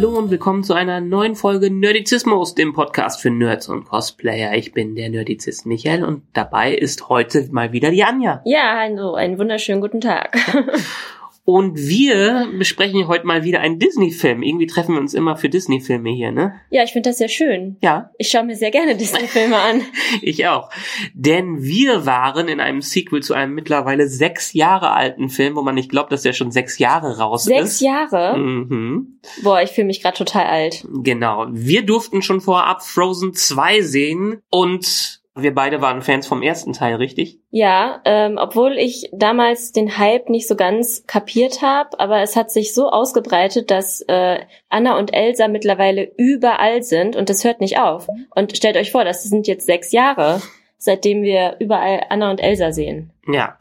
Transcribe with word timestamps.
Hallo 0.00 0.16
und 0.16 0.30
willkommen 0.30 0.64
zu 0.64 0.72
einer 0.72 1.02
neuen 1.02 1.34
Folge 1.36 1.70
Nerdizismus, 1.70 2.54
dem 2.54 2.72
Podcast 2.72 3.20
für 3.20 3.28
Nerds 3.28 3.68
und 3.68 3.84
Cosplayer. 3.84 4.54
Ich 4.54 4.72
bin 4.72 4.94
der 4.94 5.10
Nerdizist 5.10 5.66
Michael 5.66 6.04
und 6.04 6.22
dabei 6.32 6.72
ist 6.72 7.10
heute 7.10 7.46
mal 7.50 7.72
wieder 7.72 7.90
die 7.90 8.02
Anja. 8.02 8.40
Ja, 8.46 8.78
hallo, 8.78 9.12
einen 9.12 9.38
wunderschönen 9.38 9.82
guten 9.82 10.00
Tag. 10.00 10.34
Und 11.44 11.76
wir 11.76 12.48
besprechen 12.58 13.08
heute 13.08 13.26
mal 13.26 13.44
wieder 13.44 13.60
einen 13.60 13.78
Disney-Film. 13.78 14.42
Irgendwie 14.42 14.66
treffen 14.66 14.94
wir 14.94 15.00
uns 15.00 15.14
immer 15.14 15.36
für 15.36 15.48
Disney-Filme 15.48 16.10
hier, 16.10 16.32
ne? 16.32 16.60
Ja, 16.70 16.84
ich 16.84 16.92
finde 16.92 17.10
das 17.10 17.18
sehr 17.18 17.28
schön. 17.28 17.76
Ja. 17.82 18.10
Ich 18.18 18.28
schaue 18.28 18.44
mir 18.44 18.56
sehr 18.56 18.70
gerne 18.70 18.94
Disney-Filme 18.96 19.56
an. 19.56 19.82
ich 20.22 20.46
auch. 20.46 20.70
Denn 21.14 21.62
wir 21.62 22.06
waren 22.06 22.48
in 22.48 22.60
einem 22.60 22.82
Sequel 22.82 23.22
zu 23.22 23.34
einem 23.34 23.54
mittlerweile 23.54 24.06
sechs 24.06 24.52
Jahre 24.52 24.92
alten 24.92 25.28
Film, 25.28 25.56
wo 25.56 25.62
man 25.62 25.74
nicht 25.74 25.90
glaubt, 25.90 26.12
dass 26.12 26.22
der 26.22 26.34
schon 26.34 26.50
sechs 26.50 26.78
Jahre 26.78 27.18
raus 27.18 27.44
sechs 27.44 27.62
ist. 27.62 27.78
Sechs 27.78 27.80
Jahre? 27.80 28.38
Mhm. 28.38 29.18
Boah, 29.42 29.62
ich 29.62 29.70
fühle 29.70 29.86
mich 29.86 30.02
gerade 30.02 30.18
total 30.18 30.46
alt. 30.46 30.86
Genau. 30.88 31.46
Wir 31.50 31.82
durften 31.82 32.22
schon 32.22 32.40
vorab 32.40 32.82
Frozen 32.82 33.34
2 33.34 33.80
sehen 33.80 34.42
und 34.50 35.19
wir 35.36 35.54
beide 35.54 35.80
waren 35.80 36.02
Fans 36.02 36.26
vom 36.26 36.42
ersten 36.42 36.72
Teil, 36.72 36.96
richtig? 36.96 37.38
Ja, 37.50 38.00
ähm, 38.04 38.36
obwohl 38.38 38.72
ich 38.72 39.08
damals 39.12 39.72
den 39.72 39.96
Hype 39.96 40.28
nicht 40.28 40.48
so 40.48 40.56
ganz 40.56 41.06
kapiert 41.06 41.62
habe, 41.62 41.98
aber 42.00 42.20
es 42.20 42.36
hat 42.36 42.50
sich 42.50 42.74
so 42.74 42.90
ausgebreitet, 42.90 43.70
dass 43.70 44.00
äh, 44.02 44.40
Anna 44.68 44.98
und 44.98 45.14
Elsa 45.14 45.48
mittlerweile 45.48 46.10
überall 46.16 46.82
sind 46.82 47.16
und 47.16 47.30
das 47.30 47.44
hört 47.44 47.60
nicht 47.60 47.78
auf. 47.78 48.08
Und 48.34 48.56
stellt 48.56 48.76
euch 48.76 48.90
vor, 48.90 49.04
das 49.04 49.22
sind 49.22 49.46
jetzt 49.46 49.66
sechs 49.66 49.92
Jahre, 49.92 50.42
seitdem 50.78 51.22
wir 51.22 51.56
überall 51.60 52.04
Anna 52.08 52.30
und 52.30 52.40
Elsa 52.40 52.72
sehen. 52.72 53.12
Ja 53.26 53.56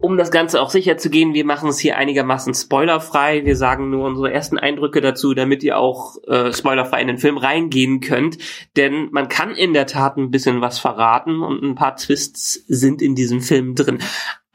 um 0.00 0.16
das 0.16 0.30
Ganze 0.30 0.60
auch 0.60 0.70
sicher 0.70 0.98
zu 0.98 1.10
gehen, 1.10 1.34
wir 1.34 1.44
machen 1.44 1.68
es 1.68 1.78
hier 1.78 1.96
einigermaßen 1.96 2.54
spoilerfrei. 2.54 3.44
Wir 3.44 3.56
sagen 3.56 3.90
nur 3.90 4.06
unsere 4.06 4.32
ersten 4.32 4.58
Eindrücke 4.58 5.00
dazu, 5.00 5.34
damit 5.34 5.62
ihr 5.62 5.78
auch 5.78 6.16
äh, 6.26 6.52
spoilerfrei 6.52 7.00
in 7.00 7.08
den 7.08 7.18
Film 7.18 7.38
reingehen 7.38 8.00
könnt. 8.00 8.38
Denn 8.76 9.08
man 9.10 9.28
kann 9.28 9.52
in 9.52 9.72
der 9.72 9.86
Tat 9.86 10.16
ein 10.16 10.30
bisschen 10.30 10.60
was 10.60 10.78
verraten 10.78 11.42
und 11.42 11.62
ein 11.62 11.74
paar 11.74 11.96
Twists 11.96 12.64
sind 12.68 13.00
in 13.00 13.14
diesem 13.14 13.40
Film 13.40 13.74
drin. 13.74 13.98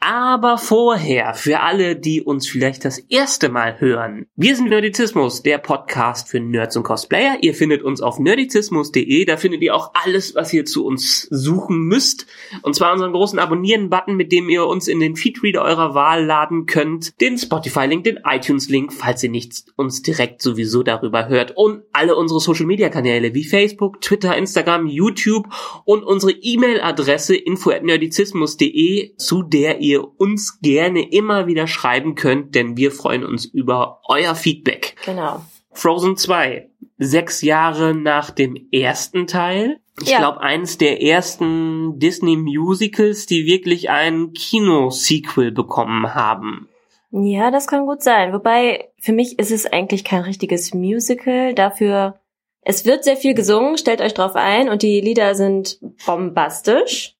Aber 0.04 0.58
vorher, 0.58 1.32
für 1.34 1.60
alle, 1.60 1.94
die 1.94 2.22
uns 2.22 2.48
vielleicht 2.48 2.84
das 2.84 2.98
erste 2.98 3.48
Mal 3.48 3.78
hören, 3.78 4.26
wir 4.34 4.56
sind 4.56 4.68
Nerdizismus, 4.68 5.44
der 5.44 5.58
Podcast 5.58 6.28
für 6.28 6.40
Nerds 6.40 6.76
und 6.76 6.82
Cosplayer. 6.82 7.36
Ihr 7.40 7.54
findet 7.54 7.84
uns 7.84 8.00
auf 8.00 8.18
nerdizismus.de, 8.18 9.24
da 9.26 9.36
findet 9.36 9.62
ihr 9.62 9.76
auch 9.76 9.92
alles, 9.94 10.34
was 10.34 10.52
ihr 10.52 10.64
zu 10.64 10.84
uns 10.84 11.28
suchen 11.30 11.82
müsst. 11.82 12.26
Und 12.62 12.74
zwar 12.74 12.92
unseren 12.92 13.12
großen 13.12 13.38
Abonnieren-Button, 13.38 14.16
mit 14.16 14.32
dem 14.32 14.48
ihr 14.48 14.66
uns 14.66 14.88
in 14.88 14.98
den 14.98 15.14
Feedreader 15.14 15.62
eurer 15.62 15.94
Wahl 15.94 16.24
laden 16.24 16.66
könnt, 16.66 17.20
den 17.20 17.38
Spotify-Link, 17.38 18.02
den 18.02 18.18
iTunes-Link, 18.24 18.92
falls 18.92 19.22
ihr 19.22 19.30
nicht 19.30 19.66
uns 19.76 20.02
direkt 20.02 20.42
sowieso 20.42 20.82
darüber 20.82 21.28
hört. 21.28 21.56
Und 21.56 21.84
alle 21.92 22.16
unsere 22.16 22.40
Social-Media-Kanäle 22.40 23.34
wie 23.34 23.44
Facebook, 23.44 24.00
Twitter, 24.00 24.36
Instagram, 24.36 24.88
YouTube 24.88 25.46
und 25.84 26.02
unsere 26.02 26.32
E-Mail-Adresse 26.32 27.36
info.nerdizismus.de, 27.36 29.14
zu 29.16 29.44
der 29.44 29.78
ihr 29.78 29.91
ihr 29.92 30.20
uns 30.20 30.60
gerne 30.60 31.10
immer 31.10 31.46
wieder 31.46 31.66
schreiben 31.66 32.14
könnt, 32.14 32.54
denn 32.54 32.76
wir 32.76 32.90
freuen 32.90 33.24
uns 33.24 33.44
über 33.44 34.00
euer 34.08 34.34
Feedback. 34.34 34.96
Genau. 35.04 35.42
Frozen 35.72 36.16
2, 36.16 36.70
sechs 36.98 37.42
Jahre 37.42 37.94
nach 37.94 38.30
dem 38.30 38.56
ersten 38.70 39.26
Teil. 39.26 39.80
Ich 40.00 40.10
ja. 40.10 40.18
glaube, 40.18 40.40
eines 40.40 40.78
der 40.78 41.02
ersten 41.02 41.98
Disney 41.98 42.36
Musicals, 42.36 43.26
die 43.26 43.46
wirklich 43.46 43.90
ein 43.90 44.32
Kino-Sequel 44.32 45.52
bekommen 45.52 46.14
haben. 46.14 46.68
Ja, 47.10 47.50
das 47.50 47.66
kann 47.66 47.86
gut 47.86 48.02
sein. 48.02 48.32
Wobei, 48.32 48.88
für 48.98 49.12
mich 49.12 49.38
ist 49.38 49.50
es 49.50 49.66
eigentlich 49.66 50.04
kein 50.04 50.22
richtiges 50.22 50.72
Musical. 50.72 51.54
Dafür, 51.54 52.20
es 52.62 52.86
wird 52.86 53.04
sehr 53.04 53.16
viel 53.16 53.34
gesungen, 53.34 53.76
stellt 53.76 54.00
euch 54.00 54.14
drauf 54.14 54.34
ein, 54.34 54.70
und 54.70 54.82
die 54.82 55.00
Lieder 55.00 55.34
sind 55.34 55.78
bombastisch. 56.06 57.16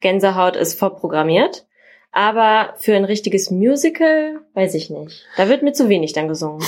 Gänsehaut 0.00 0.56
ist 0.56 0.78
vorprogrammiert. 0.78 1.66
Aber 2.16 2.72
für 2.78 2.96
ein 2.96 3.04
richtiges 3.04 3.50
Musical, 3.50 4.40
weiß 4.54 4.72
ich 4.72 4.88
nicht. 4.88 5.26
Da 5.36 5.50
wird 5.50 5.62
mir 5.62 5.74
zu 5.74 5.90
wenig 5.90 6.14
dann 6.14 6.28
gesungen. 6.28 6.64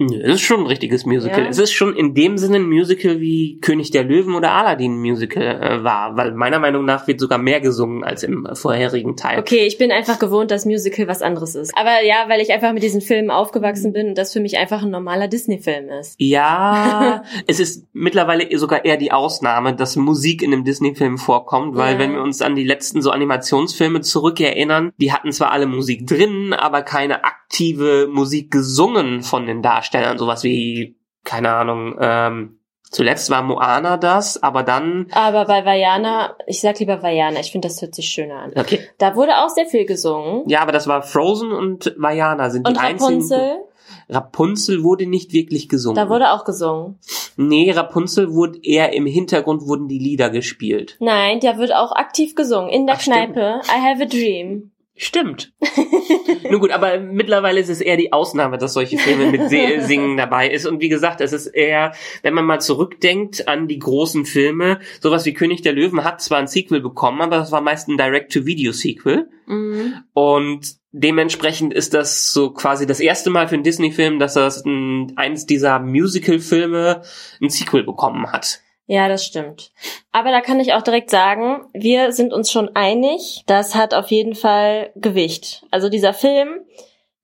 Es 0.00 0.36
ist 0.36 0.40
schon 0.40 0.60
ein 0.60 0.66
richtiges 0.66 1.04
Musical. 1.04 1.42
Ja. 1.42 1.48
Es 1.48 1.58
ist 1.58 1.72
schon 1.72 1.94
in 1.94 2.14
dem 2.14 2.38
Sinne 2.38 2.56
ein 2.56 2.68
Musical 2.68 3.20
wie 3.20 3.58
König 3.60 3.90
der 3.90 4.02
Löwen 4.02 4.34
oder 4.34 4.52
Aladdin 4.52 4.98
Musical 4.98 5.42
äh, 5.42 5.84
war, 5.84 6.16
weil 6.16 6.32
meiner 6.32 6.58
Meinung 6.58 6.86
nach 6.86 7.06
wird 7.06 7.20
sogar 7.20 7.36
mehr 7.36 7.60
gesungen 7.60 8.02
als 8.02 8.22
im 8.22 8.48
vorherigen 8.54 9.16
Teil. 9.16 9.38
Okay, 9.38 9.66
ich 9.66 9.76
bin 9.76 9.92
einfach 9.92 10.18
gewohnt, 10.18 10.50
dass 10.50 10.64
Musical 10.64 11.06
was 11.06 11.20
anderes 11.20 11.54
ist. 11.54 11.76
Aber 11.76 12.02
ja, 12.02 12.24
weil 12.28 12.40
ich 12.40 12.50
einfach 12.50 12.72
mit 12.72 12.82
diesen 12.82 13.02
Filmen 13.02 13.30
aufgewachsen 13.30 13.92
bin 13.92 14.08
und 14.08 14.18
das 14.18 14.32
für 14.32 14.40
mich 14.40 14.56
einfach 14.56 14.82
ein 14.82 14.90
normaler 14.90 15.28
Disney-Film 15.28 15.90
ist. 15.90 16.14
Ja, 16.16 17.22
es 17.46 17.60
ist 17.60 17.86
mittlerweile 17.92 18.58
sogar 18.58 18.86
eher 18.86 18.96
die 18.96 19.12
Ausnahme, 19.12 19.74
dass 19.76 19.96
Musik 19.96 20.42
in 20.42 20.54
einem 20.54 20.64
Disney-Film 20.64 21.18
vorkommt, 21.18 21.76
weil 21.76 21.94
ja. 21.94 21.98
wenn 21.98 22.14
wir 22.14 22.22
uns 22.22 22.40
an 22.40 22.56
die 22.56 22.64
letzten 22.64 23.02
so 23.02 23.10
Animationsfilme 23.10 24.00
zurückerinnern, 24.00 24.92
die 24.96 25.12
hatten 25.12 25.30
zwar 25.30 25.52
alle 25.52 25.66
Musik 25.66 26.06
drin, 26.06 26.54
aber 26.54 26.80
keine 26.80 27.22
aktive 27.24 28.08
Musik 28.10 28.50
gesungen 28.50 29.22
von 29.22 29.44
den 29.44 29.60
Darstellern. 29.60 29.89
Darstellern, 29.90 30.18
sowas 30.18 30.44
wie, 30.44 30.96
keine 31.24 31.52
Ahnung, 31.52 31.96
ähm, 32.00 32.56
Zuletzt 32.92 33.30
war 33.30 33.44
Moana 33.44 33.98
das, 33.98 34.42
aber 34.42 34.64
dann. 34.64 35.06
Aber 35.12 35.44
bei 35.44 35.64
Vajana, 35.64 36.34
ich 36.48 36.60
sag 36.60 36.80
lieber 36.80 37.04
Vajana, 37.04 37.38
ich 37.38 37.52
finde, 37.52 37.68
das 37.68 37.80
hört 37.80 37.94
sich 37.94 38.08
schöner 38.08 38.40
an. 38.40 38.52
Okay. 38.56 38.80
Da 38.98 39.14
wurde 39.14 39.38
auch 39.38 39.48
sehr 39.48 39.66
viel 39.66 39.84
gesungen. 39.84 40.42
Ja, 40.48 40.60
aber 40.60 40.72
das 40.72 40.88
war 40.88 41.04
Frozen 41.04 41.52
und 41.52 41.94
Vajana 41.96 42.50
sind 42.50 42.66
und 42.66 42.76
die 42.76 42.80
Rapunzel? 42.80 43.38
einzigen. 43.38 43.64
Rapunzel 44.08 44.82
wurde 44.82 45.06
nicht 45.06 45.32
wirklich 45.32 45.68
gesungen. 45.68 45.94
Da 45.94 46.08
wurde 46.08 46.32
auch 46.32 46.44
gesungen. 46.44 46.98
Nee, 47.36 47.70
Rapunzel 47.70 48.32
wurde 48.32 48.58
eher 48.60 48.92
im 48.92 49.06
Hintergrund 49.06 49.68
wurden 49.68 49.86
die 49.86 50.00
Lieder 50.00 50.30
gespielt. 50.30 50.96
Nein, 50.98 51.38
da 51.38 51.58
wird 51.58 51.72
auch 51.72 51.92
aktiv 51.92 52.34
gesungen. 52.34 52.70
In 52.70 52.88
der 52.88 52.96
Ach, 52.96 53.02
Kneipe. 53.02 53.60
Stimmt. 53.62 53.78
I 53.78 53.88
have 53.88 54.02
a 54.02 54.06
dream. 54.06 54.72
Stimmt. 55.02 55.54
Nun 56.50 56.60
gut, 56.60 56.72
aber 56.72 57.00
mittlerweile 57.00 57.58
ist 57.58 57.70
es 57.70 57.80
eher 57.80 57.96
die 57.96 58.12
Ausnahme, 58.12 58.58
dass 58.58 58.74
solche 58.74 58.98
Filme 58.98 59.30
mit 59.30 59.48
Singen 59.48 60.18
dabei 60.18 60.50
ist. 60.50 60.66
Und 60.66 60.82
wie 60.82 60.90
gesagt, 60.90 61.22
es 61.22 61.32
ist 61.32 61.46
eher, 61.46 61.94
wenn 62.20 62.34
man 62.34 62.44
mal 62.44 62.60
zurückdenkt 62.60 63.48
an 63.48 63.66
die 63.66 63.78
großen 63.78 64.26
Filme, 64.26 64.78
sowas 65.00 65.24
wie 65.24 65.32
König 65.32 65.62
der 65.62 65.72
Löwen 65.72 66.04
hat 66.04 66.20
zwar 66.20 66.36
ein 66.36 66.48
Sequel 66.48 66.82
bekommen, 66.82 67.22
aber 67.22 67.38
das 67.38 67.50
war 67.50 67.62
meist 67.62 67.88
ein 67.88 67.96
Direct-to-Video-Sequel. 67.96 69.30
Mhm. 69.46 69.94
Und 70.12 70.76
dementsprechend 70.92 71.72
ist 71.72 71.94
das 71.94 72.34
so 72.34 72.50
quasi 72.50 72.84
das 72.84 73.00
erste 73.00 73.30
Mal 73.30 73.48
für 73.48 73.54
einen 73.54 73.64
Disney-Film, 73.64 74.18
dass 74.18 74.34
das 74.34 74.66
ein, 74.66 75.14
eins 75.16 75.46
dieser 75.46 75.78
Musical-Filme 75.78 77.00
ein 77.40 77.48
Sequel 77.48 77.84
bekommen 77.84 78.30
hat. 78.30 78.60
Ja, 78.90 79.08
das 79.08 79.24
stimmt. 79.24 79.70
Aber 80.10 80.32
da 80.32 80.40
kann 80.40 80.58
ich 80.58 80.72
auch 80.72 80.82
direkt 80.82 81.10
sagen, 81.10 81.64
wir 81.72 82.10
sind 82.10 82.32
uns 82.32 82.50
schon 82.50 82.74
einig, 82.74 83.44
das 83.46 83.76
hat 83.76 83.94
auf 83.94 84.10
jeden 84.10 84.34
Fall 84.34 84.90
Gewicht. 84.96 85.64
Also 85.70 85.88
dieser 85.88 86.12
Film, 86.12 86.66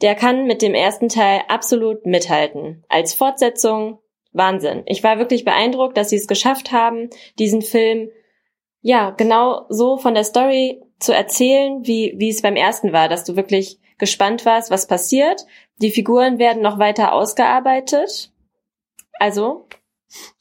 der 0.00 0.14
kann 0.14 0.46
mit 0.46 0.62
dem 0.62 0.74
ersten 0.74 1.08
Teil 1.08 1.40
absolut 1.48 2.06
mithalten. 2.06 2.84
Als 2.88 3.14
Fortsetzung 3.14 3.98
Wahnsinn. 4.30 4.84
Ich 4.86 5.02
war 5.02 5.18
wirklich 5.18 5.44
beeindruckt, 5.44 5.96
dass 5.96 6.10
sie 6.10 6.16
es 6.18 6.28
geschafft 6.28 6.70
haben, 6.70 7.10
diesen 7.36 7.62
Film 7.62 8.10
ja 8.80 9.10
genau 9.10 9.66
so 9.68 9.96
von 9.96 10.14
der 10.14 10.22
Story 10.22 10.80
zu 11.00 11.12
erzählen, 11.12 11.84
wie, 11.84 12.14
wie 12.16 12.28
es 12.28 12.42
beim 12.42 12.54
ersten 12.54 12.92
war, 12.92 13.08
dass 13.08 13.24
du 13.24 13.34
wirklich 13.34 13.80
gespannt 13.98 14.46
warst, 14.46 14.70
was 14.70 14.86
passiert. 14.86 15.44
Die 15.82 15.90
Figuren 15.90 16.38
werden 16.38 16.62
noch 16.62 16.78
weiter 16.78 17.12
ausgearbeitet. 17.12 18.30
Also 19.18 19.66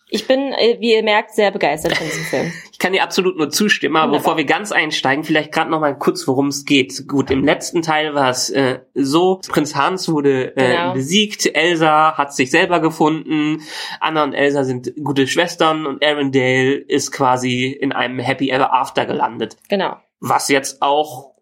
ich 0.07 0.27
bin, 0.27 0.53
äh, 0.53 0.77
wie 0.79 0.93
ihr 0.93 1.03
merkt, 1.03 1.33
sehr 1.33 1.51
begeistert 1.51 1.97
von 1.97 2.05
diesem 2.05 2.23
Film. 2.25 2.53
Ich 2.75 2.79
kann 2.79 2.91
dir 2.91 3.03
absolut 3.03 3.37
nur 3.37 3.49
zustimmen, 3.49 3.95
aber 3.95 4.17
bevor 4.17 4.35
wir 4.35 4.43
ganz 4.43 4.73
einsteigen, 4.73 5.23
vielleicht 5.23 5.53
gerade 5.53 5.71
noch 5.71 5.79
mal 5.79 5.97
kurz, 5.97 6.27
worum 6.27 6.47
es 6.47 6.65
geht. 6.65 7.07
Gut, 7.07 7.31
im 7.31 7.45
letzten 7.45 7.81
Teil 7.81 8.13
war 8.13 8.29
es 8.29 8.49
äh, 8.49 8.79
so, 8.93 9.39
Prinz 9.47 9.75
Hans 9.75 10.09
wurde 10.09 10.55
äh, 10.57 10.73
genau. 10.73 10.93
besiegt, 10.93 11.45
Elsa 11.55 12.17
hat 12.17 12.35
sich 12.35 12.51
selber 12.51 12.81
gefunden, 12.81 13.61
Anna 14.01 14.25
und 14.25 14.33
Elsa 14.33 14.65
sind 14.65 14.93
gute 15.01 15.25
Schwestern 15.25 15.87
und 15.87 16.05
Arendelle 16.05 16.75
ist 16.75 17.13
quasi 17.13 17.67
in 17.67 17.93
einem 17.93 18.19
Happy 18.19 18.49
Ever 18.49 18.73
After 18.73 19.05
gelandet. 19.05 19.55
Genau. 19.69 19.95
Was 20.19 20.49
jetzt 20.49 20.81
auch 20.81 21.35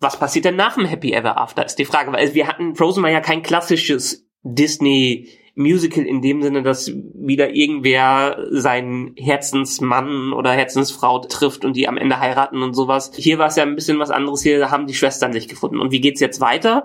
was 0.00 0.18
passiert 0.18 0.44
denn 0.44 0.56
nach 0.56 0.74
dem 0.74 0.84
Happy 0.84 1.12
Ever 1.12 1.38
After, 1.38 1.64
ist 1.64 1.78
die 1.78 1.84
Frage, 1.84 2.12
weil 2.12 2.34
wir 2.34 2.48
hatten, 2.48 2.74
Frozen 2.74 3.04
war 3.04 3.10
ja 3.10 3.20
kein 3.20 3.44
klassisches 3.44 4.26
Disney 4.42 5.28
Musical 5.54 6.04
in 6.04 6.22
dem 6.22 6.42
Sinne, 6.42 6.62
dass 6.62 6.90
wieder 7.14 7.54
irgendwer 7.54 8.46
seinen 8.50 9.14
Herzensmann 9.16 10.32
oder 10.32 10.52
Herzensfrau 10.52 11.20
trifft 11.20 11.64
und 11.64 11.76
die 11.76 11.88
am 11.88 11.98
Ende 11.98 12.20
heiraten 12.20 12.62
und 12.62 12.74
sowas. 12.74 13.12
Hier 13.14 13.38
war 13.38 13.48
es 13.48 13.56
ja 13.56 13.64
ein 13.64 13.74
bisschen 13.74 13.98
was 13.98 14.10
anderes. 14.10 14.42
Hier 14.42 14.70
haben 14.70 14.86
die 14.86 14.94
Schwestern 14.94 15.32
sich 15.32 15.48
gefunden. 15.48 15.78
Und 15.78 15.92
wie 15.92 16.00
geht's 16.00 16.20
jetzt 16.20 16.40
weiter? 16.40 16.84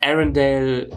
Arendelle 0.00 0.90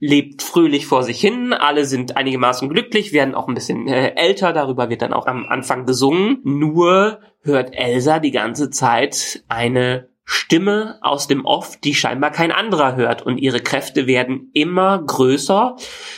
lebt 0.00 0.42
fröhlich 0.42 0.86
vor 0.86 1.02
sich 1.02 1.18
hin, 1.18 1.54
alle 1.54 1.86
sind 1.86 2.16
einigermaßen 2.18 2.68
glücklich, 2.68 3.14
werden 3.14 3.34
auch 3.34 3.48
ein 3.48 3.54
bisschen 3.54 3.88
äh, 3.88 4.12
älter, 4.16 4.52
darüber 4.52 4.90
wird 4.90 5.00
dann 5.00 5.14
auch 5.14 5.26
am 5.26 5.46
Anfang 5.46 5.86
gesungen. 5.86 6.40
Nur 6.44 7.20
hört 7.40 7.74
Elsa 7.74 8.18
die 8.18 8.30
ganze 8.30 8.68
Zeit 8.68 9.44
eine 9.48 10.10
Stimme 10.24 10.98
aus 11.02 11.26
dem 11.26 11.44
Off, 11.44 11.76
die 11.76 11.94
scheinbar 11.94 12.30
kein 12.30 12.52
anderer 12.52 12.96
hört 12.96 13.22
und 13.22 13.38
ihre 13.38 13.60
Kräfte 13.60 14.06
werden 14.06 14.50
immer 14.54 15.02
größer, 15.02 15.76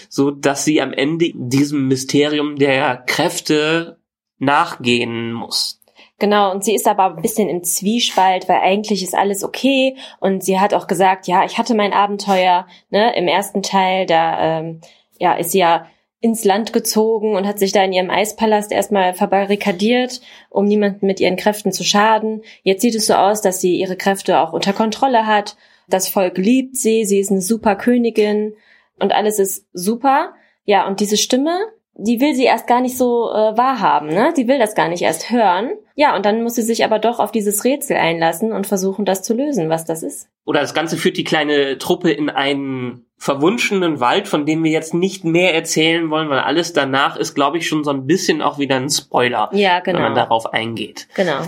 so 0.08 0.30
dass 0.30 0.64
sie 0.64 0.80
am 0.80 0.92
Ende 0.92 1.32
diesem 1.34 1.88
Mysterium 1.88 2.56
der 2.56 2.96
Kräfte 3.06 3.98
nachgehen 4.38 5.32
muss. 5.32 5.80
Genau, 6.18 6.50
und 6.50 6.64
sie 6.64 6.74
ist 6.74 6.86
aber 6.86 7.16
ein 7.16 7.22
bisschen 7.22 7.48
im 7.48 7.62
Zwiespalt, 7.62 8.48
weil 8.48 8.60
eigentlich 8.60 9.02
ist 9.02 9.14
alles 9.14 9.44
okay. 9.44 9.96
Und 10.18 10.42
sie 10.42 10.58
hat 10.58 10.72
auch 10.72 10.86
gesagt, 10.86 11.26
ja, 11.26 11.44
ich 11.44 11.58
hatte 11.58 11.74
mein 11.74 11.92
Abenteuer, 11.92 12.66
ne, 12.88 13.14
im 13.16 13.28
ersten 13.28 13.62
Teil, 13.62 14.06
da 14.06 14.60
ähm, 14.60 14.80
ja, 15.18 15.34
ist 15.34 15.50
sie 15.50 15.58
ja 15.58 15.86
ins 16.20 16.44
Land 16.44 16.72
gezogen 16.72 17.36
und 17.36 17.46
hat 17.46 17.58
sich 17.58 17.72
da 17.72 17.84
in 17.84 17.92
ihrem 17.92 18.10
Eispalast 18.10 18.72
erstmal 18.72 19.14
verbarrikadiert, 19.14 20.20
um 20.48 20.64
niemanden 20.64 21.06
mit 21.06 21.20
ihren 21.20 21.36
Kräften 21.36 21.72
zu 21.72 21.84
schaden. 21.84 22.42
Jetzt 22.62 22.82
sieht 22.82 22.94
es 22.94 23.06
so 23.06 23.14
aus, 23.14 23.42
dass 23.42 23.60
sie 23.60 23.76
ihre 23.76 23.96
Kräfte 23.96 24.40
auch 24.40 24.52
unter 24.52 24.72
Kontrolle 24.72 25.26
hat. 25.26 25.56
Das 25.88 26.08
Volk 26.08 26.38
liebt 26.38 26.76
sie, 26.76 27.04
sie 27.04 27.20
ist 27.20 27.30
eine 27.30 27.42
super 27.42 27.76
Königin 27.76 28.54
und 28.98 29.12
alles 29.12 29.38
ist 29.38 29.66
super. 29.72 30.34
Ja, 30.64 30.88
und 30.88 31.00
diese 31.00 31.16
Stimme, 31.16 31.58
die 31.94 32.20
will 32.20 32.34
sie 32.34 32.44
erst 32.44 32.66
gar 32.66 32.80
nicht 32.80 32.96
so 32.96 33.30
äh, 33.30 33.56
wahrhaben, 33.56 34.08
ne? 34.08 34.32
Die 34.36 34.48
will 34.48 34.58
das 34.58 34.74
gar 34.74 34.88
nicht 34.88 35.02
erst 35.02 35.30
hören. 35.30 35.70
Ja, 35.94 36.16
und 36.16 36.26
dann 36.26 36.42
muss 36.42 36.54
sie 36.54 36.62
sich 36.62 36.84
aber 36.84 36.98
doch 36.98 37.20
auf 37.20 37.30
dieses 37.30 37.64
Rätsel 37.64 37.96
einlassen 37.96 38.52
und 38.52 38.66
versuchen, 38.66 39.04
das 39.04 39.22
zu 39.22 39.32
lösen, 39.34 39.68
was 39.68 39.84
das 39.84 40.02
ist. 40.02 40.28
Oder 40.44 40.60
das 40.60 40.74
Ganze 40.74 40.96
führt 40.96 41.16
die 41.16 41.24
kleine 41.24 41.78
Truppe 41.78 42.10
in 42.10 42.28
einen 42.30 43.05
verwunschenen 43.18 44.00
Wald, 44.00 44.28
von 44.28 44.46
dem 44.46 44.62
wir 44.62 44.70
jetzt 44.70 44.94
nicht 44.94 45.24
mehr 45.24 45.54
erzählen 45.54 46.10
wollen, 46.10 46.28
weil 46.28 46.40
alles 46.40 46.72
danach 46.72 47.16
ist, 47.16 47.34
glaube 47.34 47.58
ich, 47.58 47.66
schon 47.66 47.82
so 47.82 47.90
ein 47.90 48.06
bisschen 48.06 48.42
auch 48.42 48.58
wieder 48.58 48.76
ein 48.76 48.90
Spoiler, 48.90 49.48
ja, 49.52 49.80
genau. 49.80 49.98
wenn 49.98 50.04
man 50.04 50.14
darauf 50.14 50.52
eingeht. 50.52 51.08
Genau. 51.14 51.38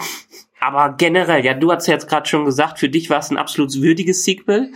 Aber 0.60 0.94
generell, 0.96 1.44
ja, 1.44 1.54
du 1.54 1.70
hast 1.70 1.86
ja 1.86 1.94
jetzt 1.94 2.08
gerade 2.08 2.28
schon 2.28 2.44
gesagt, 2.44 2.78
für 2.78 2.88
dich 2.88 3.10
war 3.10 3.18
es 3.18 3.30
ein 3.30 3.36
absolut 3.36 3.74
würdiges 3.80 4.24
Sequel. 4.24 4.72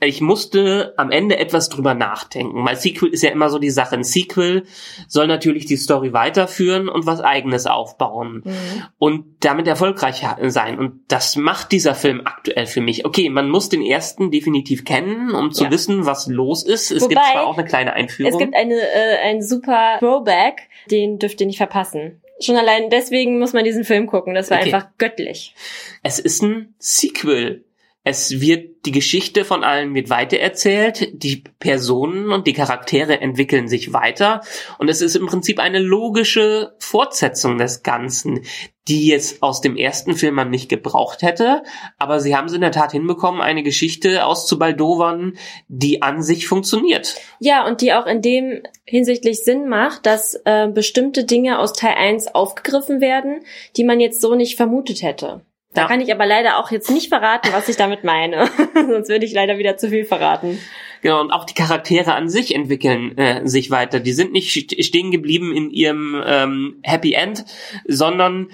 Ich 0.00 0.20
musste 0.20 0.94
am 0.96 1.10
Ende 1.10 1.38
etwas 1.38 1.68
drüber 1.68 1.94
nachdenken, 1.94 2.64
weil 2.64 2.76
Sequel 2.76 3.10
ist 3.10 3.22
ja 3.22 3.30
immer 3.30 3.48
so 3.48 3.58
die 3.58 3.70
Sache. 3.70 3.94
Ein 3.94 4.04
Sequel 4.04 4.64
soll 5.06 5.26
natürlich 5.26 5.66
die 5.66 5.76
Story 5.76 6.12
weiterführen 6.12 6.88
und 6.88 7.06
was 7.06 7.20
eigenes 7.20 7.66
aufbauen 7.66 8.42
mhm. 8.44 8.82
und 8.98 9.24
damit 9.40 9.68
erfolgreich 9.68 10.24
sein. 10.48 10.78
Und 10.78 11.02
das 11.08 11.36
macht 11.36 11.70
dieser 11.72 11.94
Film 11.94 12.22
aktuell 12.24 12.66
für 12.66 12.80
mich. 12.80 13.04
Okay, 13.04 13.30
man 13.30 13.48
muss 13.48 13.68
den 13.68 13.82
ersten 13.82 14.30
definitiv 14.30 14.84
kennen, 14.84 15.30
um 15.34 15.52
zu 15.52 15.64
ja. 15.64 15.70
wissen, 15.70 16.06
was 16.06 16.26
los 16.26 16.64
ist. 16.64 16.90
Es 16.90 17.04
Wobei, 17.04 17.14
gibt 17.14 17.26
zwar 17.32 17.46
auch 17.46 17.56
eine 17.56 17.66
kleine 17.66 17.92
Einführung. 17.92 18.32
Es 18.32 18.38
gibt 18.38 18.54
eine, 18.54 18.74
äh, 18.74 19.18
ein 19.22 19.42
super 19.42 19.96
Throwback, 20.00 20.68
den 20.90 21.18
dürft 21.18 21.40
ihr 21.40 21.46
nicht 21.46 21.58
verpassen. 21.58 22.20
Schon 22.40 22.56
allein 22.56 22.90
deswegen 22.90 23.38
muss 23.38 23.52
man 23.52 23.64
diesen 23.64 23.84
Film 23.84 24.06
gucken. 24.06 24.34
Das 24.34 24.50
war 24.50 24.58
okay. 24.58 24.72
einfach 24.72 24.88
göttlich. 24.98 25.54
Es 26.02 26.18
ist 26.18 26.42
ein 26.42 26.74
Sequel. 26.78 27.64
Es 28.02 28.40
wird, 28.40 28.86
die 28.86 28.92
Geschichte 28.92 29.44
von 29.44 29.62
allen 29.62 29.94
wird 29.94 30.08
weitererzählt, 30.08 31.10
die 31.12 31.44
Personen 31.58 32.32
und 32.32 32.46
die 32.46 32.54
Charaktere 32.54 33.20
entwickeln 33.20 33.68
sich 33.68 33.92
weiter 33.92 34.40
und 34.78 34.88
es 34.88 35.02
ist 35.02 35.16
im 35.16 35.26
Prinzip 35.26 35.58
eine 35.58 35.80
logische 35.80 36.74
Fortsetzung 36.78 37.58
des 37.58 37.82
Ganzen, 37.82 38.40
die 38.88 39.06
jetzt 39.06 39.42
aus 39.42 39.60
dem 39.60 39.76
ersten 39.76 40.16
Film 40.16 40.34
man 40.34 40.48
nicht 40.48 40.70
gebraucht 40.70 41.20
hätte, 41.20 41.62
aber 41.98 42.20
sie 42.20 42.34
haben 42.34 42.46
es 42.46 42.54
in 42.54 42.62
der 42.62 42.72
Tat 42.72 42.92
hinbekommen, 42.92 43.42
eine 43.42 43.62
Geschichte 43.62 44.24
auszubaldowern, 44.24 45.36
die 45.68 46.00
an 46.00 46.22
sich 46.22 46.48
funktioniert. 46.48 47.16
Ja, 47.38 47.66
und 47.66 47.82
die 47.82 47.92
auch 47.92 48.06
in 48.06 48.22
dem 48.22 48.62
hinsichtlich 48.86 49.44
Sinn 49.44 49.68
macht, 49.68 50.06
dass 50.06 50.40
äh, 50.46 50.68
bestimmte 50.68 51.24
Dinge 51.24 51.58
aus 51.58 51.74
Teil 51.74 51.96
1 51.96 52.34
aufgegriffen 52.34 53.02
werden, 53.02 53.44
die 53.76 53.84
man 53.84 54.00
jetzt 54.00 54.22
so 54.22 54.34
nicht 54.34 54.56
vermutet 54.56 55.02
hätte. 55.02 55.42
Da 55.72 55.82
ja. 55.82 55.88
kann 55.88 56.00
ich 56.00 56.12
aber 56.12 56.26
leider 56.26 56.58
auch 56.58 56.70
jetzt 56.70 56.90
nicht 56.90 57.08
verraten, 57.08 57.52
was 57.52 57.68
ich 57.68 57.76
damit 57.76 58.02
meine. 58.02 58.46
Sonst 58.74 59.08
würde 59.08 59.24
ich 59.24 59.32
leider 59.32 59.58
wieder 59.58 59.76
zu 59.76 59.88
viel 59.88 60.04
verraten. 60.04 60.58
Genau, 61.02 61.20
und 61.20 61.30
auch 61.30 61.44
die 61.44 61.54
Charaktere 61.54 62.14
an 62.14 62.28
sich 62.28 62.54
entwickeln 62.54 63.16
äh, 63.16 63.46
sich 63.46 63.70
weiter. 63.70 64.00
Die 64.00 64.12
sind 64.12 64.32
nicht 64.32 64.50
stehen 64.84 65.10
geblieben 65.10 65.54
in 65.54 65.70
ihrem 65.70 66.20
ähm, 66.26 66.80
Happy 66.82 67.12
End, 67.12 67.44
sondern 67.86 68.50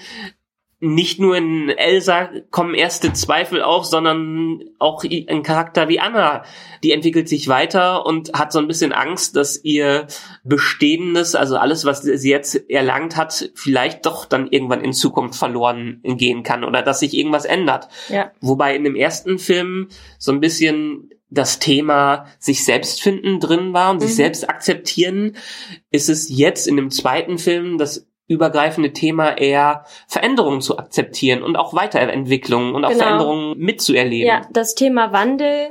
nicht 0.79 1.19
nur 1.19 1.37
in 1.37 1.71
Elsa 1.71 2.29
kommen 2.51 2.75
erste 2.75 3.13
Zweifel 3.15 3.63
auf, 3.63 3.87
sondern 3.87 4.63
auch 4.79 5.05
ein 5.05 5.43
Charakter 5.43 5.89
wie 5.89 6.01
Anna, 6.01 6.45
die 6.85 6.93
entwickelt 6.93 7.31
sich 7.31 7.49
weiter 7.49 8.05
und 8.05 8.35
hat 8.35 8.53
so 8.53 8.59
ein 8.59 8.69
bisschen 8.69 8.93
Angst, 8.93 9.37
dass 9.37 9.65
ihr 9.65 10.07
Bestehendes, 10.45 11.35
also 11.35 11.57
alles, 11.57 11.87
was 11.87 12.03
sie 12.03 12.31
jetzt 12.31 12.69
erlangt 12.69 13.17
hat, 13.17 13.51
vielleicht 13.55 14.05
doch 14.05 14.27
dann 14.27 14.49
irgendwann 14.49 14.85
in 14.85 14.93
Zukunft 14.93 15.39
verloren 15.39 16.01
gehen 16.05 16.43
kann 16.43 16.63
oder 16.63 16.83
dass 16.83 17.01
sich 17.01 17.17
irgendwas 17.17 17.47
ändert. 17.47 17.89
Ja. 18.11 18.33
Wobei 18.41 18.77
in 18.77 18.85
dem 18.85 18.97
ersten 18.97 19.39
Film 19.39 19.89
so 20.19 20.31
ein 20.31 20.41
bisschen 20.41 21.11
das 21.31 21.59
Thema 21.59 22.27
sich 22.39 22.65
selbst 22.65 23.03
finden 23.03 23.41
drin 23.41 23.73
war 23.73 23.91
und 23.91 23.97
mhm. 23.97 24.07
sich 24.07 24.15
selbst 24.15 24.49
akzeptieren, 24.49 25.37
ist 25.91 26.11
es 26.11 26.29
jetzt 26.29 26.69
in 26.69 26.77
dem 26.77 26.91
zweiten 26.91 27.39
Film 27.39 27.79
das 27.79 28.07
übergreifende 28.29 28.93
Thema 28.93 29.39
eher 29.39 29.85
Veränderungen 30.09 30.61
zu 30.61 30.79
akzeptieren 30.79 31.43
und 31.43 31.57
auch 31.57 31.75
Weiterentwicklungen 31.75 32.75
und 32.75 32.85
auch 32.85 32.91
genau. 32.91 33.03
Veränderungen 33.03 33.59
mitzuerleben. 33.59 34.27
Ja, 34.27 34.43
das 34.53 34.75
Thema 34.75 35.13
Wandel 35.13 35.71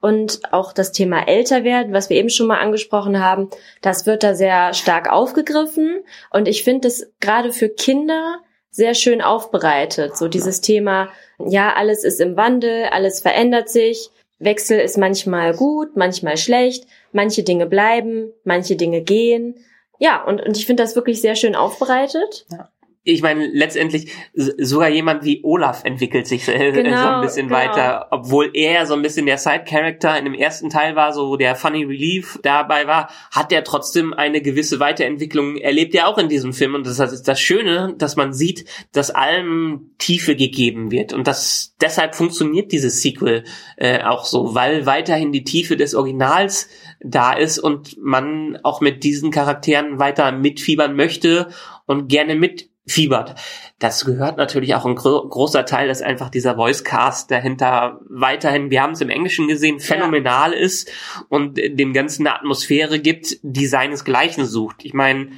und 0.00 0.52
auch 0.52 0.74
das 0.74 0.92
Thema 0.92 1.26
Älterwerden, 1.26 1.94
was 1.94 2.10
wir 2.10 2.18
eben 2.18 2.28
schon 2.28 2.46
mal 2.46 2.58
angesprochen 2.58 3.24
haben, 3.24 3.48
das 3.80 4.04
wird 4.04 4.22
da 4.22 4.34
sehr 4.34 4.74
stark 4.74 5.10
aufgegriffen 5.10 6.04
und 6.30 6.46
ich 6.46 6.62
finde 6.62 6.88
es 6.88 7.10
gerade 7.20 7.52
für 7.52 7.70
Kinder 7.70 8.38
sehr 8.70 8.94
schön 8.94 9.22
aufbereitet. 9.22 10.16
So 10.16 10.28
dieses 10.28 10.60
Thema, 10.60 11.08
ja, 11.38 11.72
alles 11.74 12.04
ist 12.04 12.20
im 12.20 12.36
Wandel, 12.36 12.86
alles 12.90 13.20
verändert 13.20 13.70
sich, 13.70 14.10
Wechsel 14.38 14.78
ist 14.78 14.98
manchmal 14.98 15.54
gut, 15.54 15.96
manchmal 15.96 16.36
schlecht, 16.36 16.86
manche 17.12 17.44
Dinge 17.44 17.66
bleiben, 17.66 18.32
manche 18.42 18.76
Dinge 18.76 19.00
gehen 19.00 19.54
ja, 19.98 20.22
und, 20.24 20.40
und 20.40 20.56
ich 20.56 20.66
finde 20.66 20.82
das 20.82 20.96
wirklich 20.96 21.20
sehr 21.20 21.36
schön 21.36 21.54
aufbereitet. 21.54 22.46
Ja 22.50 22.68
ich 23.06 23.20
meine, 23.20 23.46
letztendlich 23.52 24.10
sogar 24.32 24.88
jemand 24.88 25.24
wie 25.24 25.40
Olaf 25.44 25.84
entwickelt 25.84 26.26
sich 26.26 26.46
genau, 26.46 26.72
so 26.72 27.08
ein 27.08 27.20
bisschen 27.20 27.48
genau. 27.48 27.60
weiter, 27.60 28.08
obwohl 28.10 28.50
er 28.54 28.86
so 28.86 28.94
ein 28.94 29.02
bisschen 29.02 29.26
der 29.26 29.36
Side-Character 29.36 30.18
in 30.18 30.24
dem 30.24 30.32
ersten 30.32 30.70
Teil 30.70 30.96
war, 30.96 31.12
so 31.12 31.36
der 31.36 31.54
Funny 31.54 31.84
Relief 31.84 32.38
dabei 32.42 32.86
war, 32.86 33.10
hat 33.30 33.52
er 33.52 33.62
trotzdem 33.62 34.14
eine 34.14 34.40
gewisse 34.40 34.80
Weiterentwicklung 34.80 35.58
erlebt 35.58 35.94
er 35.94 36.08
auch 36.08 36.16
in 36.16 36.30
diesem 36.30 36.54
Film 36.54 36.74
und 36.74 36.86
das 36.86 36.98
ist 36.98 37.28
das 37.28 37.38
Schöne, 37.38 37.94
dass 37.98 38.16
man 38.16 38.32
sieht, 38.32 38.64
dass 38.92 39.10
allem 39.10 39.90
Tiefe 39.98 40.34
gegeben 40.34 40.90
wird 40.90 41.12
und 41.12 41.26
das 41.26 41.74
deshalb 41.82 42.14
funktioniert 42.14 42.72
dieses 42.72 43.02
Sequel 43.02 43.44
äh, 43.76 44.02
auch 44.02 44.24
so, 44.24 44.54
weil 44.54 44.86
weiterhin 44.86 45.30
die 45.30 45.44
Tiefe 45.44 45.76
des 45.76 45.94
Originals 45.94 46.70
da 47.00 47.34
ist 47.34 47.58
und 47.58 47.98
man 48.02 48.58
auch 48.62 48.80
mit 48.80 49.04
diesen 49.04 49.30
Charakteren 49.30 49.98
weiter 49.98 50.32
mitfiebern 50.32 50.96
möchte 50.96 51.48
und 51.86 52.08
gerne 52.08 52.34
mit 52.34 52.70
fiebert. 52.86 53.34
Das 53.78 54.04
gehört 54.04 54.36
natürlich 54.36 54.74
auch 54.74 54.84
ein 54.84 54.94
gro 54.94 55.26
großer 55.26 55.64
Teil, 55.64 55.88
dass 55.88 56.02
einfach 56.02 56.28
dieser 56.28 56.56
Voicecast 56.58 57.30
dahinter 57.30 58.00
weiterhin, 58.08 58.70
wir 58.70 58.82
haben 58.82 58.92
es 58.92 59.00
im 59.00 59.10
Englischen 59.10 59.48
gesehen, 59.48 59.80
phänomenal 59.80 60.52
ja. 60.52 60.58
ist 60.58 60.90
und 61.28 61.56
dem 61.56 61.92
Ganzen 61.92 62.26
eine 62.26 62.36
Atmosphäre 62.36 62.98
gibt, 62.98 63.38
die 63.42 63.66
seinesgleichen 63.66 64.44
sucht. 64.44 64.84
Ich 64.84 64.92
meine, 64.92 65.28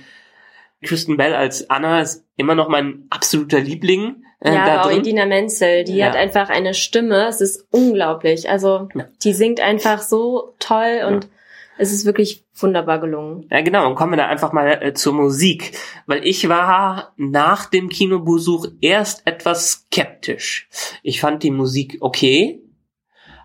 Kristen 0.82 1.16
Bell 1.16 1.34
als 1.34 1.70
Anna 1.70 2.00
ist 2.00 2.24
immer 2.36 2.54
noch 2.54 2.68
mein 2.68 3.06
absoluter 3.10 3.60
Liebling. 3.60 4.24
Äh, 4.40 4.54
ja, 4.54 4.66
da 4.66 4.82
auch 4.82 4.88
drin. 4.88 5.00
Edina 5.00 5.26
Menzel, 5.26 5.84
die 5.84 5.96
ja. 5.96 6.06
hat 6.06 6.16
einfach 6.16 6.48
eine 6.48 6.74
Stimme, 6.74 7.26
es 7.28 7.40
ist 7.40 7.66
unglaublich. 7.70 8.50
Also 8.50 8.88
ja. 8.94 9.06
die 9.22 9.32
singt 9.32 9.60
einfach 9.60 10.02
so 10.02 10.54
toll 10.58 11.02
und 11.06 11.28
es 11.78 11.92
ist 11.92 12.06
wirklich 12.06 12.45
wunderbar 12.54 13.00
gelungen. 13.00 13.47
Ja, 13.50 13.61
genau. 13.61 13.88
Und 13.88 13.97
kommen 13.97 14.12
wir 14.12 14.16
da 14.16 14.26
einfach 14.26 14.52
mal 14.52 14.83
äh, 14.83 14.95
zur 14.95 15.12
Musik. 15.12 15.73
Weil 16.06 16.26
ich 16.26 16.49
war 16.49 17.12
nach 17.16 17.66
dem 17.66 17.88
Kinobesuch 17.88 18.68
erst 18.80 19.26
etwas 19.26 19.71
skeptisch. 19.71 20.68
Ich 21.02 21.21
fand 21.21 21.42
die 21.42 21.50
Musik 21.50 21.99
okay. 22.00 22.62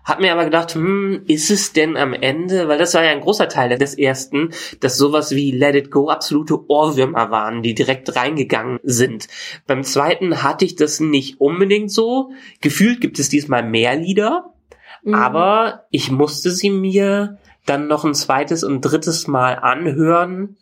Hab 0.04 0.20
mir 0.20 0.32
aber 0.32 0.44
gedacht, 0.44 0.74
hm, 0.74 1.22
ist 1.28 1.50
es 1.50 1.72
denn 1.72 1.96
am 1.96 2.12
Ende, 2.12 2.66
weil 2.66 2.78
das 2.78 2.94
war 2.94 3.04
ja 3.04 3.12
ein 3.12 3.20
großer 3.20 3.48
Teil 3.48 3.78
des 3.78 3.94
ersten, 3.94 4.50
dass 4.80 4.98
sowas 4.98 5.30
wie 5.30 5.52
Let 5.52 5.76
It 5.76 5.90
Go 5.92 6.08
absolute 6.08 6.68
Ohrwürmer 6.68 7.30
waren, 7.30 7.62
die 7.62 7.74
direkt 7.74 8.16
reingegangen 8.16 8.80
sind. 8.82 9.28
Beim 9.68 9.84
zweiten 9.84 10.42
hatte 10.42 10.64
ich 10.64 10.74
das 10.74 10.98
nicht 10.98 11.40
unbedingt 11.40 11.92
so. 11.92 12.32
Gefühlt 12.60 13.00
gibt 13.00 13.20
es 13.20 13.28
diesmal 13.28 13.62
mehr 13.62 13.94
Lieder, 13.94 14.52
mhm. 15.04 15.14
aber 15.14 15.86
ich 15.92 16.10
musste 16.10 16.50
sie 16.50 16.70
mir 16.70 17.38
dann 17.66 17.86
noch 17.88 18.04
ein 18.04 18.14
zweites 18.14 18.64
und 18.64 18.80
drittes 18.80 19.26
Mal 19.26 19.54
anhören, 19.54 20.56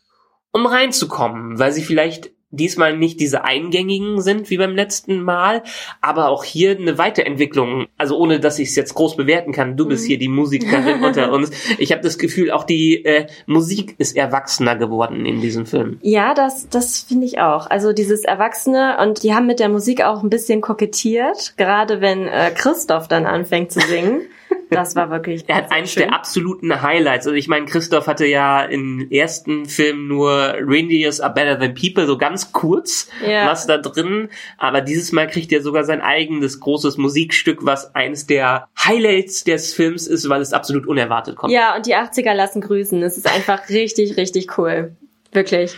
um 0.52 0.66
reinzukommen, 0.66 1.58
weil 1.58 1.72
sie 1.72 1.82
vielleicht 1.82 2.30
diesmal 2.52 2.96
nicht 2.96 3.20
diese 3.20 3.44
eingängigen 3.44 4.20
sind 4.20 4.50
wie 4.50 4.56
beim 4.56 4.74
letzten 4.74 5.22
Mal, 5.22 5.62
aber 6.00 6.28
auch 6.30 6.42
hier 6.42 6.72
eine 6.76 6.98
Weiterentwicklung. 6.98 7.86
Also 7.96 8.18
ohne, 8.18 8.40
dass 8.40 8.58
ich 8.58 8.70
es 8.70 8.74
jetzt 8.74 8.94
groß 8.94 9.14
bewerten 9.16 9.52
kann. 9.52 9.76
Du 9.76 9.86
bist 9.86 10.02
Mhm. 10.02 10.08
hier 10.08 10.18
die 10.18 10.26
Musikerin 10.28 11.00
unter 11.04 11.30
uns. 11.30 11.52
Ich 11.78 11.92
habe 11.92 12.02
das 12.02 12.18
Gefühl, 12.18 12.50
auch 12.50 12.64
die 12.64 13.04
äh, 13.04 13.28
Musik 13.46 13.94
ist 13.98 14.16
erwachsener 14.16 14.74
geworden 14.74 15.26
in 15.26 15.40
diesem 15.40 15.64
Film. 15.64 15.98
Ja, 16.02 16.34
das, 16.34 16.68
das 16.68 16.98
finde 17.02 17.26
ich 17.26 17.38
auch. 17.38 17.70
Also 17.70 17.92
dieses 17.92 18.24
Erwachsene 18.24 18.96
und 19.00 19.22
die 19.22 19.32
haben 19.32 19.46
mit 19.46 19.60
der 19.60 19.68
Musik 19.68 20.02
auch 20.02 20.24
ein 20.24 20.28
bisschen 20.30 20.60
kokettiert, 20.60 21.54
gerade 21.56 22.00
wenn 22.00 22.26
äh, 22.26 22.50
Christoph 22.52 23.06
dann 23.06 23.26
anfängt 23.26 23.70
zu 23.70 23.78
singen. 23.78 24.22
Das 24.70 24.94
war 24.94 25.10
wirklich. 25.10 25.44
Er 25.48 25.56
hat 25.56 25.72
eins 25.72 25.92
schön. 25.92 26.04
der 26.04 26.14
absoluten 26.14 26.80
Highlights. 26.82 27.26
Also 27.26 27.36
ich 27.36 27.48
meine, 27.48 27.66
Christoph 27.66 28.06
hatte 28.06 28.26
ja 28.26 28.62
im 28.62 29.10
ersten 29.10 29.66
Film 29.66 30.06
nur 30.06 30.54
Reindeers 30.60 31.20
are 31.20 31.32
better 31.34 31.58
than 31.58 31.74
people, 31.74 32.06
so 32.06 32.16
ganz 32.16 32.52
kurz 32.52 33.08
Ja. 33.26 33.46
was 33.46 33.66
da 33.66 33.78
drin. 33.78 34.28
Aber 34.58 34.80
dieses 34.80 35.10
Mal 35.12 35.26
kriegt 35.26 35.52
er 35.52 35.60
sogar 35.62 35.84
sein 35.84 36.00
eigenes 36.00 36.60
großes 36.60 36.98
Musikstück, 36.98 37.64
was 37.66 37.94
eines 37.94 38.26
der 38.26 38.68
Highlights 38.78 39.42
des 39.44 39.74
Films 39.74 40.06
ist, 40.06 40.28
weil 40.28 40.40
es 40.40 40.52
absolut 40.52 40.86
unerwartet 40.86 41.36
kommt. 41.36 41.52
Ja, 41.52 41.74
und 41.76 41.86
die 41.86 41.96
80er 41.96 42.34
lassen 42.34 42.60
grüßen. 42.60 43.02
Es 43.02 43.16
ist 43.16 43.26
einfach 43.26 43.68
richtig, 43.68 44.16
richtig 44.16 44.56
cool. 44.56 44.96
Wirklich. 45.32 45.74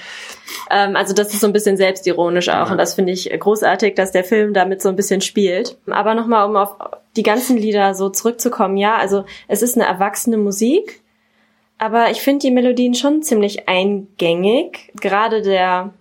Ähm, 0.71 0.97
also 0.97 1.15
das 1.15 1.33
ist 1.33 1.41
so 1.41 1.47
ein 1.47 1.53
bisschen 1.53 1.77
selbstironisch 1.77 2.49
auch 2.49 2.71
und 2.71 2.79
das 2.79 2.95
finde 2.95 3.13
ich 3.13 3.29
großartig, 3.31 3.95
dass 3.95 4.13
der 4.13 4.25
Film 4.25 4.55
damit 4.55 4.81
so 4.81 4.89
ein 4.89 4.97
bisschen 4.97 5.21
spielt. 5.21 5.77
Aber 5.91 6.15
nochmal, 6.15 6.49
um 6.49 6.57
auf 6.57 6.77
die 7.17 7.23
ganzen 7.23 7.57
Lieder 7.57 7.95
so 7.95 8.09
zurückzukommen, 8.09 8.77
ja, 8.77 8.97
also 8.97 9.25
es 9.49 9.63
ist 9.63 9.77
eine 9.77 9.87
erwachsene 9.87 10.39
Musik, 10.39 11.03
aber 11.79 12.11
ich 12.11 12.21
finde 12.21 12.47
die 12.47 12.51
Melodien 12.51 12.95
schon 12.95 13.23
ziemlich 13.23 13.69
eingängig. 13.69 14.93
Gerade 15.01 15.43
der, 15.43 15.93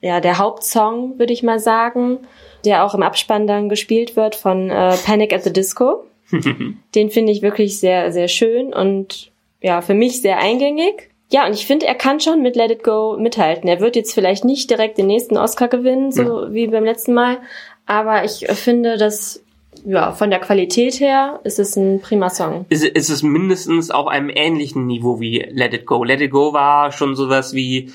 ja, 0.00 0.20
der 0.20 0.38
Hauptsong, 0.38 1.18
würde 1.18 1.32
ich 1.32 1.42
mal 1.42 1.60
sagen, 1.60 2.18
der 2.64 2.84
auch 2.84 2.94
im 2.94 3.02
Abspann 3.02 3.46
dann 3.46 3.68
gespielt 3.68 4.16
wird 4.16 4.34
von 4.34 4.70
äh, 4.70 4.96
Panic 5.04 5.32
at 5.32 5.44
the 5.44 5.52
Disco. 5.52 6.04
Den 6.94 7.10
finde 7.10 7.32
ich 7.32 7.42
wirklich 7.42 7.78
sehr, 7.78 8.12
sehr 8.12 8.28
schön 8.28 8.72
und 8.72 9.30
ja, 9.60 9.82
für 9.82 9.94
mich 9.94 10.22
sehr 10.22 10.38
eingängig. 10.38 11.09
Ja, 11.32 11.46
und 11.46 11.52
ich 11.54 11.66
finde, 11.66 11.86
er 11.86 11.94
kann 11.94 12.18
schon 12.20 12.42
mit 12.42 12.56
Let 12.56 12.70
It 12.72 12.82
Go 12.84 13.16
mithalten. 13.18 13.68
Er 13.68 13.80
wird 13.80 13.94
jetzt 13.96 14.12
vielleicht 14.14 14.44
nicht 14.44 14.68
direkt 14.70 14.98
den 14.98 15.06
nächsten 15.06 15.36
Oscar 15.36 15.68
gewinnen, 15.68 16.10
so 16.12 16.46
wie 16.50 16.66
beim 16.66 16.84
letzten 16.84 17.14
Mal, 17.14 17.38
aber 17.86 18.24
ich 18.24 18.46
finde, 18.48 18.96
dass 18.96 19.42
ja, 19.84 20.10
von 20.12 20.30
der 20.30 20.40
Qualität 20.40 20.98
her 21.00 21.40
ist 21.44 21.58
es 21.60 21.76
ein 21.76 22.00
prima 22.00 22.28
Song. 22.28 22.66
ist, 22.68 22.84
ist 22.84 23.08
es 23.08 23.22
mindestens 23.22 23.90
auf 23.92 24.08
einem 24.08 24.28
ähnlichen 24.28 24.86
Niveau 24.86 25.20
wie 25.20 25.46
Let 25.50 25.72
It 25.72 25.86
Go. 25.86 26.02
Let 26.04 26.20
It 26.20 26.32
Go 26.32 26.52
war 26.52 26.90
schon 26.92 27.14
sowas 27.14 27.54
wie, 27.54 27.92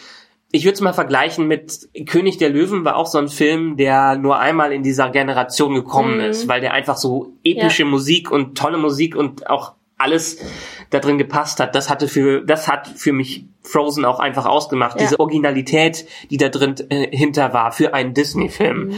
ich 0.52 0.64
würde 0.64 0.76
es 0.76 0.82
mal 0.82 0.94
vergleichen 0.94 1.48
mit 1.48 1.90
König 2.08 2.38
der 2.38 2.50
Löwen 2.50 2.86
war 2.86 2.96
auch 2.96 3.06
so 3.08 3.18
ein 3.18 3.28
Film, 3.28 3.76
der 3.76 4.16
nur 4.16 4.40
einmal 4.40 4.72
in 4.72 4.82
dieser 4.84 5.10
Generation 5.10 5.74
gekommen 5.76 6.16
Mhm. 6.20 6.30
ist, 6.30 6.48
weil 6.48 6.62
der 6.62 6.74
einfach 6.74 6.96
so 6.96 7.34
epische 7.44 7.84
Musik 7.84 8.32
und 8.32 8.58
tolle 8.58 8.78
Musik 8.78 9.16
und 9.16 9.48
auch 9.50 9.74
alles 9.98 10.40
da 10.90 11.00
drin 11.00 11.18
gepasst 11.18 11.60
hat. 11.60 11.76
Das 11.76 11.90
hatte 11.90 12.08
für, 12.08 12.42
das 12.42 12.68
hat 12.68 12.88
für 12.88 13.14
mich 13.14 13.46
Frozen 13.62 14.06
auch 14.06 14.20
einfach 14.20 14.46
ausgemacht. 14.46 14.96
Ja. 15.00 15.06
Diese 15.06 15.20
Originalität, 15.20 16.06
die 16.30 16.38
da 16.38 16.50
drin 16.50 16.76
äh, 16.90 17.16
hinter 17.16 17.54
war 17.54 17.72
für 17.72 17.94
einen 17.94 18.14
Disney-Film. 18.14 18.88
Mhm. 18.88 18.96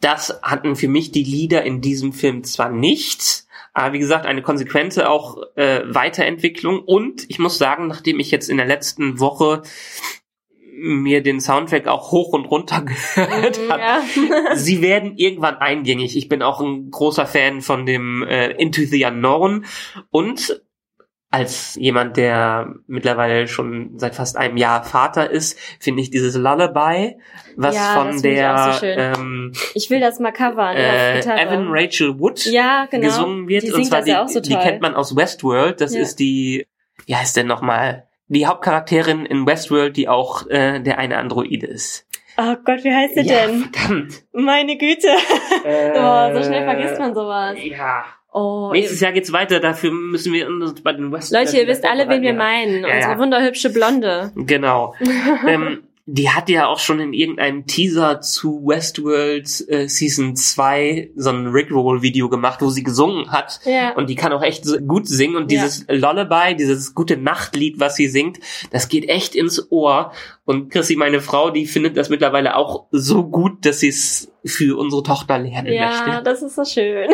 Das 0.00 0.38
hatten 0.42 0.76
für 0.76 0.88
mich 0.88 1.10
die 1.10 1.24
Lieder 1.24 1.62
in 1.64 1.80
diesem 1.80 2.12
Film 2.12 2.44
zwar 2.44 2.68
nicht, 2.68 3.46
aber 3.72 3.92
wie 3.92 3.98
gesagt, 3.98 4.24
eine 4.24 4.42
konsequente 4.42 5.10
auch 5.10 5.36
äh, 5.56 5.82
Weiterentwicklung. 5.86 6.80
Und 6.80 7.26
ich 7.28 7.38
muss 7.38 7.58
sagen, 7.58 7.88
nachdem 7.88 8.20
ich 8.20 8.30
jetzt 8.30 8.48
in 8.48 8.56
der 8.56 8.66
letzten 8.66 9.20
Woche 9.20 9.62
mir 10.78 11.22
den 11.22 11.40
Soundtrack 11.40 11.86
auch 11.86 12.12
hoch 12.12 12.32
und 12.32 12.46
runter 12.46 12.82
gehört 13.16 13.58
habe, 13.68 13.80
Ja. 13.80 14.02
sie 14.54 14.82
werden 14.82 15.16
irgendwann 15.16 15.56
eingängig. 15.56 16.16
Ich 16.16 16.28
bin 16.28 16.42
auch 16.42 16.60
ein 16.60 16.90
großer 16.90 17.26
Fan 17.26 17.60
von 17.60 17.86
dem 17.86 18.22
äh, 18.22 18.50
Into 18.52 18.82
the 18.84 19.04
Unknown 19.04 19.64
und 20.10 20.62
als 21.36 21.74
jemand, 21.76 22.16
der 22.16 22.74
mittlerweile 22.86 23.46
schon 23.46 23.98
seit 23.98 24.14
fast 24.14 24.36
einem 24.36 24.56
Jahr 24.56 24.82
Vater 24.84 25.30
ist, 25.30 25.58
finde 25.78 26.02
ich 26.02 26.10
dieses 26.10 26.34
Lullaby, 26.34 27.16
was 27.56 27.74
Ja, 27.74 27.94
von 27.94 28.12
finde 28.12 28.28
ich 28.28 28.34
der 28.36 28.72
so 28.80 28.86
ähm, 28.86 29.52
Ich 29.74 29.90
will 29.90 30.00
das 30.00 30.18
mal 30.18 30.32
covern. 30.32 30.76
äh. 30.76 31.20
Evan 31.20 31.66
Rachel 31.70 32.18
Wood 32.18 32.44
ja, 32.46 32.86
genau. 32.90 33.04
gesungen 33.06 33.48
wird. 33.48 33.64
Die 33.64 33.72
und 33.72 33.84
zwar 33.84 34.02
das 34.02 34.28
die, 34.28 34.32
so 34.34 34.40
die 34.40 34.56
kennt 34.56 34.80
man 34.80 34.94
aus 34.94 35.14
Westworld. 35.14 35.80
Das 35.80 35.94
Ja. 35.94 36.00
ist 36.00 36.16
die, 36.18 36.66
wie 37.04 37.14
heißt 37.16 37.36
denn 37.36 37.46
nochmal? 37.46 38.04
Die 38.28 38.46
Hauptcharakterin 38.46 39.24
in 39.26 39.46
Westworld, 39.46 39.96
die 39.96 40.08
auch 40.08 40.46
äh, 40.48 40.80
der 40.80 40.98
eine 40.98 41.16
Androide 41.18 41.66
ist. 41.66 42.05
Oh 42.38 42.56
Gott, 42.64 42.84
wie 42.84 42.92
heißt 42.92 43.14
sie 43.14 43.22
ja, 43.22 43.46
denn? 43.46 43.70
verdammt. 43.72 44.22
Meine 44.32 44.76
Güte. 44.76 45.08
oh, 45.64 46.34
so 46.34 46.42
schnell 46.44 46.64
vergisst 46.64 46.98
man 46.98 47.14
sowas. 47.14 47.56
Ja. 47.62 48.04
Oh, 48.32 48.70
Nächstes 48.70 49.00
Jahr 49.00 49.12
geht's 49.12 49.32
weiter, 49.32 49.60
dafür 49.60 49.90
müssen 49.90 50.34
wir 50.34 50.46
uns 50.46 50.82
bei 50.82 50.92
den 50.92 51.10
West 51.10 51.32
Leute, 51.32 51.56
ihr 51.56 51.66
wisst 51.66 51.86
alle, 51.86 52.06
wen 52.10 52.20
wir 52.20 52.34
meinen. 52.34 52.84
Ja, 52.84 52.96
Unsere 52.96 53.18
wunderhübsche 53.18 53.70
Blonde. 53.70 54.30
Genau. 54.36 54.94
ähm, 55.48 55.84
die 56.08 56.30
hat 56.30 56.48
ja 56.48 56.68
auch 56.68 56.78
schon 56.78 57.00
in 57.00 57.12
irgendeinem 57.12 57.66
Teaser 57.66 58.20
zu 58.20 58.64
Westworld 58.64 59.64
äh, 59.68 59.88
Season 59.88 60.36
2 60.36 61.10
so 61.16 61.30
ein 61.30 61.48
Rickroll-Video 61.48 62.28
gemacht, 62.28 62.62
wo 62.62 62.70
sie 62.70 62.84
gesungen 62.84 63.32
hat. 63.32 63.58
Ja. 63.64 63.92
Und 63.96 64.08
die 64.08 64.14
kann 64.14 64.32
auch 64.32 64.42
echt 64.42 64.64
gut 64.86 65.08
singen. 65.08 65.34
Und 65.34 65.50
Ja. 65.50 65.62
dieses 65.64 65.84
Lullaby, 65.88 66.54
dieses 66.54 66.94
gute 66.94 67.16
Nachtlied, 67.16 67.80
was 67.80 67.96
sie 67.96 68.06
singt, 68.06 68.38
das 68.70 68.88
geht 68.88 69.08
echt 69.08 69.34
ins 69.34 69.70
Ohr. 69.72 70.12
Und 70.44 70.70
Chrissy, 70.70 70.94
meine 70.94 71.20
Frau, 71.20 71.50
die 71.50 71.66
findet 71.66 71.96
das 71.96 72.08
mittlerweile 72.08 72.54
auch 72.54 72.86
so 72.92 73.24
gut, 73.24 73.66
dass 73.66 73.80
sie 73.80 73.88
es 73.88 74.32
für 74.44 74.78
unsere 74.78 75.02
Tochter 75.02 75.40
lernen 75.40 75.72
Ja, 75.72 76.04
möchte. 76.06 76.22
das 76.22 76.40
ist 76.40 76.54
so 76.54 76.64
schön. 76.64 77.10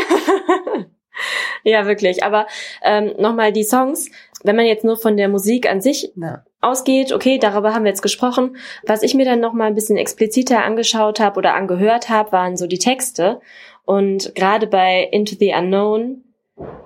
ja, 1.65 1.87
wirklich. 1.87 2.25
Aber 2.25 2.47
ähm, 2.83 3.13
nochmal 3.19 3.53
die 3.53 3.65
Songs, 3.65 4.11
wenn 4.45 4.57
man 4.57 4.67
jetzt 4.67 4.85
nur 4.85 4.99
von 4.99 5.17
der 5.17 5.31
Musik 5.31 5.67
an 5.67 5.81
sich 5.81 6.13
Ja. 6.17 6.45
Ausgeht, 6.63 7.13
okay, 7.13 7.39
darüber 7.39 7.75
haben 7.75 7.85
wir 7.85 7.91
jetzt 7.91 8.03
gesprochen. 8.03 8.57
Was 8.87 9.03
ich 9.03 9.15
mir 9.15 9.27
dann 9.27 9.41
nochmal 9.41 9.67
ein 9.67 9.75
bisschen 9.75 9.99
expliziter 9.99 10.65
angeschaut 10.65 11.21
habe 11.21 11.37
oder 11.39 11.55
angehört 11.55 12.09
habe, 12.09 12.33
waren 12.33 12.57
so 12.57 12.67
die 12.67 12.79
Texte. 12.79 13.41
Und 13.85 14.35
gerade 14.35 14.67
bei 14.67 15.09
Into 15.11 15.35
the 15.39 15.53
Unknown, 15.53 16.25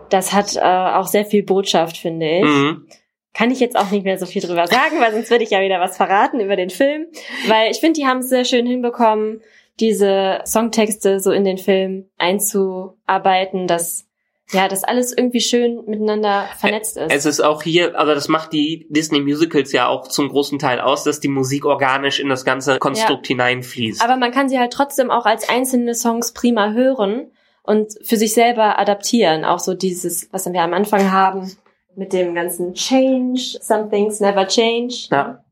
das 0.08 0.32
hat 0.32 0.56
äh, 0.56 0.60
auch 0.60 1.06
sehr 1.06 1.24
viel 1.24 1.42
Botschaft, 1.42 1.98
finde 1.98 2.38
ich. 2.38 2.44
Mhm. 2.44 2.86
Kann 3.34 3.50
ich 3.50 3.60
jetzt 3.60 3.76
auch 3.76 3.90
nicht 3.90 4.04
mehr 4.04 4.18
so 4.18 4.24
viel 4.24 4.40
drüber 4.40 4.66
sagen, 4.66 4.98
weil 4.98 5.12
sonst 5.12 5.30
würde 5.30 5.44
ich 5.44 5.50
ja 5.50 5.60
wieder 5.60 5.78
was 5.78 5.98
verraten 5.98 6.40
über 6.40 6.56
den 6.56 6.70
Film. 6.70 7.06
Weil 7.46 7.70
ich 7.70 7.78
finde, 7.80 8.00
die 8.00 8.06
haben 8.06 8.20
es 8.20 8.30
sehr 8.30 8.46
schön 8.46 8.66
hinbekommen, 8.66 9.42
diese 9.78 10.40
Songtexte 10.46 11.20
so 11.20 11.32
in 11.32 11.44
den 11.44 11.58
Film 11.58 12.08
einzuarbeiten, 12.16 13.66
dass 13.66 14.05
ja, 14.52 14.68
dass 14.68 14.84
alles 14.84 15.12
irgendwie 15.16 15.40
schön 15.40 15.84
miteinander 15.86 16.46
vernetzt 16.58 16.96
ist. 16.96 17.12
Es 17.12 17.26
ist 17.26 17.40
auch 17.40 17.62
hier, 17.62 17.98
also 17.98 18.14
das 18.14 18.28
macht 18.28 18.52
die 18.52 18.86
Disney 18.90 19.20
Musicals 19.20 19.72
ja 19.72 19.88
auch 19.88 20.06
zum 20.08 20.28
großen 20.28 20.58
Teil 20.58 20.80
aus, 20.80 21.02
dass 21.04 21.18
die 21.20 21.28
Musik 21.28 21.64
organisch 21.64 22.20
in 22.20 22.28
das 22.28 22.44
ganze 22.44 22.78
Konstrukt 22.78 23.26
hineinfließt. 23.26 24.02
Aber 24.02 24.16
man 24.16 24.30
kann 24.30 24.48
sie 24.48 24.58
halt 24.58 24.72
trotzdem 24.72 25.10
auch 25.10 25.26
als 25.26 25.48
einzelne 25.48 25.94
Songs 25.94 26.32
prima 26.32 26.70
hören 26.72 27.32
und 27.64 27.92
für 28.04 28.16
sich 28.16 28.34
selber 28.34 28.78
adaptieren. 28.78 29.44
Auch 29.44 29.58
so 29.58 29.74
dieses, 29.74 30.28
was 30.32 30.46
wir 30.52 30.60
am 30.62 30.74
Anfang 30.74 31.10
haben 31.10 31.50
mit 31.96 32.12
dem 32.12 32.34
ganzen 32.34 32.74
Change, 32.74 33.40
some 33.60 33.88
things 33.90 34.20
never 34.20 34.46
change. 34.46 35.08
Ja. 35.10 35.44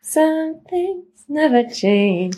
Some 0.00 0.62
things 0.68 1.28
never 1.28 1.66
change. 1.68 2.36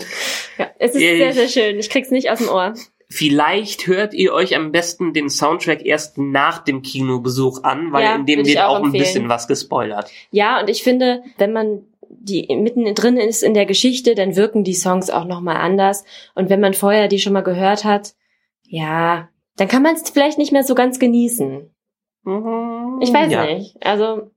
Ja, 0.58 0.70
es 0.78 0.92
ist 0.94 1.00
Ich- 1.02 1.18
sehr, 1.18 1.32
sehr 1.32 1.48
schön. 1.48 1.78
Ich 1.78 1.88
krieg's 1.90 2.10
nicht 2.10 2.30
aus 2.30 2.38
dem 2.38 2.48
Ohr. 2.48 2.74
Vielleicht 3.16 3.87
hört 3.87 4.12
ihr 4.12 4.33
euch 4.33 4.56
am 4.56 4.73
besten 4.73 5.12
den 5.12 5.30
Soundtrack 5.30 5.87
erst 5.87 6.18
nach 6.18 6.59
dem 6.59 6.83
Kinobesuch 6.83 7.62
an, 7.62 7.92
weil 7.92 8.02
Ja, 8.02 8.16
in 8.16 8.26
dem 8.26 8.44
wird 8.44 8.59
auch 8.59 8.80
auch 8.80 8.85
ein 8.85 8.90
bisschen 8.90 9.28
was 9.28 9.47
gespoilert. 9.47 10.11
Ja, 10.33 10.61
und 10.61 10.68
ich 10.68 10.83
finde, 10.83 11.23
wenn 11.38 11.52
man 11.52 11.85
die 12.09 12.49
mitten 12.56 12.92
drin 12.97 13.16
ist 13.16 13.44
in 13.44 13.54
der 13.54 13.66
Geschichte, 13.66 14.16
dann 14.16 14.35
wirken 14.35 14.64
die 14.64 14.75
Songs 14.75 15.11
auch 15.11 15.26
nochmal 15.26 15.59
anders. 15.59 16.04
Und 16.35 16.50
wenn 16.50 16.59
man 16.59 16.75
vorher 16.75 17.06
die 17.06 17.21
schon 17.21 17.35
mal 17.35 17.42
gehört 17.42 17.85
hat, 17.85 18.16
ja, 18.66 19.28
dann 19.56 19.68
kann 19.68 19.85
man 19.85 19.94
es 19.94 20.11
vielleicht 20.11 20.38
nicht 20.38 20.50
mehr 20.50 20.64
so 20.64 20.75
ganz 20.75 20.99
genießen. 20.99 21.71
Ich 23.00 23.12
weiß 23.12 23.30
ja. 23.30 23.47
nicht. 23.47 23.76
Also 23.80 24.33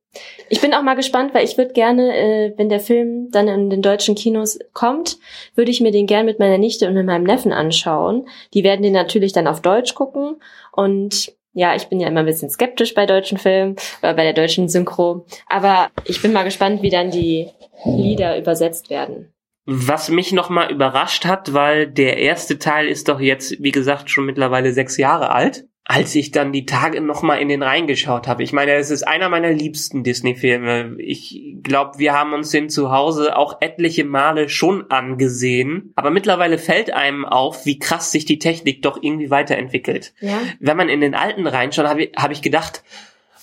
ich 0.49 0.61
bin 0.61 0.73
auch 0.73 0.81
mal 0.81 0.95
gespannt, 0.95 1.33
weil 1.33 1.45
ich 1.45 1.57
würde 1.57 1.73
gerne, 1.73 2.15
äh, 2.15 2.53
wenn 2.57 2.69
der 2.69 2.79
Film 2.79 3.29
dann 3.31 3.47
in 3.47 3.69
den 3.69 3.81
deutschen 3.81 4.15
Kinos 4.15 4.59
kommt, 4.73 5.17
würde 5.55 5.71
ich 5.71 5.81
mir 5.81 5.91
den 5.91 6.07
gern 6.07 6.25
mit 6.25 6.39
meiner 6.39 6.57
Nichte 6.57 6.87
und 6.87 6.93
mit 6.93 7.05
meinem 7.05 7.23
Neffen 7.23 7.51
anschauen. 7.51 8.27
Die 8.53 8.63
werden 8.63 8.83
den 8.83 8.93
natürlich 8.93 9.33
dann 9.33 9.47
auf 9.47 9.61
Deutsch 9.61 9.93
gucken 9.95 10.41
und 10.71 11.33
ja, 11.53 11.75
ich 11.75 11.87
bin 11.87 11.99
ja 11.99 12.07
immer 12.07 12.19
ein 12.19 12.25
bisschen 12.27 12.51
skeptisch 12.51 12.93
bei 12.93 13.07
deutschen 13.07 13.39
Filmen, 13.39 13.77
äh, 14.01 14.13
bei 14.13 14.23
der 14.23 14.33
deutschen 14.33 14.69
Synchro. 14.69 15.25
Aber 15.47 15.89
ich 16.05 16.21
bin 16.21 16.31
mal 16.31 16.43
gespannt, 16.43 16.83
wie 16.83 16.91
dann 16.91 17.09
die 17.09 17.49
Lieder 17.83 18.37
übersetzt 18.37 18.89
werden. 18.89 19.33
Was 19.65 20.09
mich 20.09 20.31
nochmal 20.31 20.71
überrascht 20.71 21.25
hat, 21.25 21.53
weil 21.53 21.87
der 21.87 22.17
erste 22.17 22.57
Teil 22.57 22.87
ist 22.87 23.09
doch 23.09 23.19
jetzt, 23.19 23.61
wie 23.61 23.71
gesagt, 23.71 24.09
schon 24.09 24.25
mittlerweile 24.25 24.71
sechs 24.71 24.97
Jahre 24.97 25.31
alt. 25.31 25.67
Als 25.89 26.13
ich 26.15 26.32
dann 26.32 26.51
die 26.51 26.65
Tage 26.65 27.00
nochmal 27.00 27.39
in 27.39 27.48
den 27.48 27.63
reingeschaut 27.63 28.27
habe. 28.27 28.44
Ich 28.44 28.51
meine, 28.51 28.74
es 28.74 28.91
ist 28.91 29.08
einer 29.08 29.29
meiner 29.29 29.53
liebsten 29.53 30.03
Disney-Filme. 30.03 30.98
Ich 31.00 31.41
glaube, 31.63 31.98
wir 31.98 32.12
haben 32.12 32.34
uns 32.34 32.51
den 32.51 32.70
zu 32.70 32.91
Hause 32.91 33.38
auch 33.38 33.62
etliche 33.62 34.03
Male 34.03 34.50
schon 34.50 34.91
angesehen. 34.91 35.94
Aber 35.96 36.10
mittlerweile 36.10 36.58
fällt 36.58 36.94
einem 36.94 37.24
auf, 37.24 37.65
wie 37.65 37.79
krass 37.79 38.12
sich 38.12 38.25
die 38.25 38.38
Technik 38.38 38.82
doch 38.82 39.01
irgendwie 39.01 39.29
weiterentwickelt. 39.29 40.13
Ja. 40.20 40.41
Wenn 40.60 40.75
man 40.75 40.89
in 40.89 41.00
den 41.00 41.15
alten 41.15 41.48
reinschaut, 41.48 41.88
habe 41.88 42.03
ich, 42.03 42.12
hab 42.17 42.32
ich 42.32 42.41
gedacht, 42.41 42.84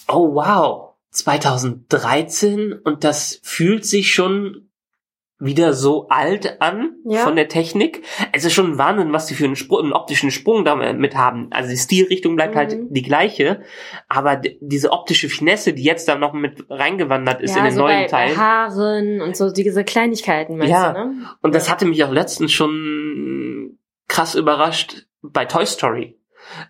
oh 0.06 0.34
wow, 0.34 0.90
2013 1.12 2.74
und 2.74 3.04
das 3.04 3.40
fühlt 3.42 3.86
sich 3.86 4.12
schon 4.12 4.68
wieder 5.40 5.72
so 5.72 6.06
alt 6.08 6.60
an 6.62 6.94
Ja. 7.04 7.18
von 7.24 7.34
der 7.34 7.48
Technik. 7.48 8.02
Es 8.32 8.44
ist 8.44 8.52
schon 8.52 8.72
ein 8.72 8.78
Wahnsinn, 8.78 9.12
was 9.12 9.26
die 9.26 9.34
für 9.34 9.44
einen, 9.44 9.56
Sprung, 9.56 9.80
einen 9.80 9.92
optischen 9.92 10.30
Sprung 10.30 10.64
damit 10.64 11.16
haben. 11.16 11.48
Also 11.50 11.70
die 11.70 11.76
Stilrichtung 11.76 12.36
bleibt 12.36 12.54
Mhm. 12.54 12.58
halt 12.58 12.76
die 12.90 13.02
gleiche, 13.02 13.62
aber 14.08 14.36
diese 14.60 14.92
optische 14.92 15.28
Finesse, 15.28 15.72
die 15.72 15.82
jetzt 15.82 16.08
da 16.08 16.14
noch 16.16 16.32
mit 16.34 16.64
reingewandert 16.70 17.42
ist 17.42 17.50
ja, 17.56 17.58
in 17.58 17.64
den 17.64 17.74
so 17.74 17.80
neuen 17.82 18.02
bei, 18.02 18.06
Teilen. 18.06 18.36
bei 18.36 18.40
Haaren 18.40 19.20
und 19.22 19.36
so 19.36 19.50
diese 19.50 19.82
Kleinigkeiten, 19.84 20.56
meinst 20.56 20.70
Ja. 20.72 20.92
du, 20.92 20.98
ne? 20.98 21.30
Und 21.42 21.54
das 21.54 21.68
hatte 21.70 21.84
mich 21.84 22.04
auch 22.04 22.12
letztens 22.12 22.52
schon 22.52 23.78
krass 24.08 24.36
überrascht 24.36 25.06
bei 25.20 25.44
Toy 25.46 25.66
Story. 25.66 26.18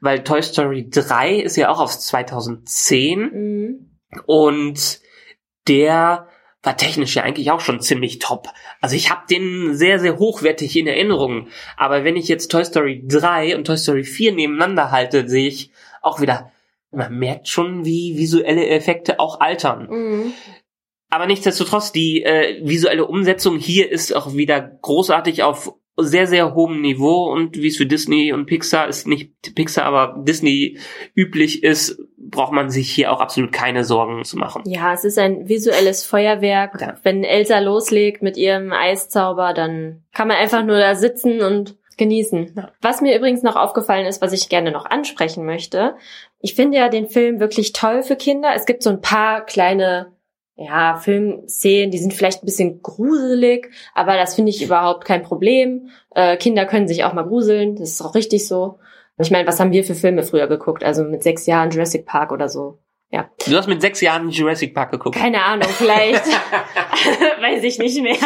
Weil 0.01 0.23
Toy 0.25 0.41
Story 0.43 0.89
3 0.89 1.35
ist 1.41 1.57
ja 1.57 1.69
auch 1.69 1.81
aus 1.81 2.01
2010 2.07 3.21
Mhm. 3.33 3.91
und 4.27 5.01
der 5.69 6.29
war 6.65 6.77
technisch 6.77 7.15
ja 7.15 7.23
eigentlich 7.23 7.51
auch 7.51 7.61
schon 7.61 7.81
ziemlich 7.81 8.19
top. 8.19 8.49
Also 8.81 8.97
ich 8.97 9.11
habe 9.11 9.23
den 9.31 9.75
sehr, 9.75 10.01
sehr 10.01 10.19
hochwertig 10.19 10.77
in 10.77 10.87
Erinnerung. 10.87 11.49
Aber 11.77 12.05
wenn 12.05 12.17
ich 12.17 12.27
jetzt 12.27 12.51
Toy 12.51 12.65
Story 12.65 13.05
3 13.07 13.57
und 13.57 13.67
Toy 13.67 13.77
Story 13.77 14.03
4 14.03 14.33
nebeneinander 14.33 14.91
halte, 14.91 15.29
sehe 15.29 15.47
ich 15.47 15.71
auch 16.03 16.21
wieder, 16.21 16.51
man 16.91 17.17
merkt 17.19 17.49
schon, 17.49 17.85
wie 17.85 18.17
visuelle 18.17 18.67
Effekte 18.67 19.21
auch 19.21 19.41
altern. 19.41 19.89
Mhm. 19.91 20.33
Aber 21.11 21.27
nichtsdestotrotz, 21.27 21.93
die 21.93 22.25
äh, 22.25 22.61
visuelle 22.67 23.07
Umsetzung 23.07 23.59
hier 23.59 23.91
ist 23.91 24.17
auch 24.17 24.35
wieder 24.35 24.61
großartig 24.61 25.43
auf 25.43 25.73
sehr, 25.97 26.27
sehr 26.27 26.55
hohem 26.55 26.81
Niveau 26.81 27.31
und 27.33 27.57
wie 27.57 27.69
es 27.69 27.77
für 27.77 27.87
Disney 27.87 28.33
und 28.33 28.47
Pixar 28.47 28.89
ist, 28.89 29.07
nicht 29.07 29.55
Pixar, 29.55 29.85
aber 29.85 30.25
Disney 30.25 30.79
üblich 31.15 31.63
ist, 31.63 32.03
braucht 32.31 32.53
man 32.53 32.71
sich 32.71 32.91
hier 32.91 33.13
auch 33.13 33.21
absolut 33.21 33.53
keine 33.53 33.85
Sorgen 33.85 34.25
zu 34.25 34.37
machen. 34.37 34.63
Ja, 34.67 34.93
es 34.93 35.05
ist 35.05 35.19
ein 35.19 35.49
visuelles 35.49 36.05
Feuerwerk. 36.05 36.81
Ja. 36.81 36.95
Wenn 37.03 37.25
Elsa 37.25 37.59
loslegt 37.59 38.23
mit 38.23 38.37
ihrem 38.37 38.73
Eiszauber, 38.73 39.53
dann 39.53 40.03
kann 40.13 40.29
man 40.29 40.37
einfach 40.37 40.65
nur 40.65 40.79
da 40.79 40.95
sitzen 40.95 41.43
und 41.43 41.77
genießen. 41.97 42.55
Ja. 42.57 42.73
Was 42.81 43.01
mir 43.01 43.17
übrigens 43.17 43.43
noch 43.43 43.57
aufgefallen 43.57 44.07
ist, 44.07 44.23
was 44.23 44.33
ich 44.33 44.49
gerne 44.49 44.73
noch 44.73 44.87
ansprechen 44.87 45.45
möchte. 45.45 45.97
Ich 46.41 46.55
finde 46.55 46.79
ja 46.79 46.89
den 46.89 47.09
Film 47.09 47.41
wirklich 47.41 47.73
toll 47.73 48.03
für 48.03 48.17
Kinder. 48.17 48.53
Es 48.55 48.67
gibt 48.67 48.83
so 48.83 48.91
ein 48.91 49.01
paar 49.01 49.45
kleine 49.45 50.13
ja, 50.57 50.97
Filmszenen, 50.97 51.91
die 51.91 51.99
sind 51.99 52.15
vielleicht 52.15 52.43
ein 52.43 52.47
bisschen 52.47 52.81
gruselig, 52.81 53.71
aber 53.93 54.17
das 54.17 54.37
finde 54.37 54.51
ich 54.51 54.63
überhaupt 54.63 55.05
kein 55.05 55.23
Problem. 55.23 55.89
Äh, 56.15 56.37
Kinder 56.37 56.65
können 56.65 56.87
sich 56.87 57.03
auch 57.05 57.13
mal 57.13 57.27
gruseln, 57.27 57.75
das 57.77 57.91
ist 57.91 58.03
auch 58.03 58.15
richtig 58.15 58.47
so. 58.47 58.79
Ich 59.19 59.31
meine, 59.31 59.47
was 59.47 59.61
haben 59.61 59.73
wir 59.73 59.85
für 59.85 59.95
Filme 59.95 60.23
früher 60.23 60.47
geguckt? 60.49 60.83
Also 60.85 61.05
mit 61.05 61.23
sechs 61.23 61.47
Jahren 61.47 61.71
Jurassic 61.71 62.05
Park 62.07 62.33
oder 62.33 62.49
so. 62.49 62.79
Ja, 63.11 63.31
Du 63.49 63.55
hast 63.57 63.69
mit 63.69 63.81
sechs 63.81 64.01
Jahren 64.01 64.29
Jurassic 64.31 64.75
Park 64.75 64.91
geguckt. 64.91 65.15
keine 65.17 65.43
Ahnung, 65.45 65.69
vielleicht. 65.69 66.25
Weiß 67.41 67.63
ich 67.63 67.79
nicht 67.79 68.03
mehr. 68.03 68.17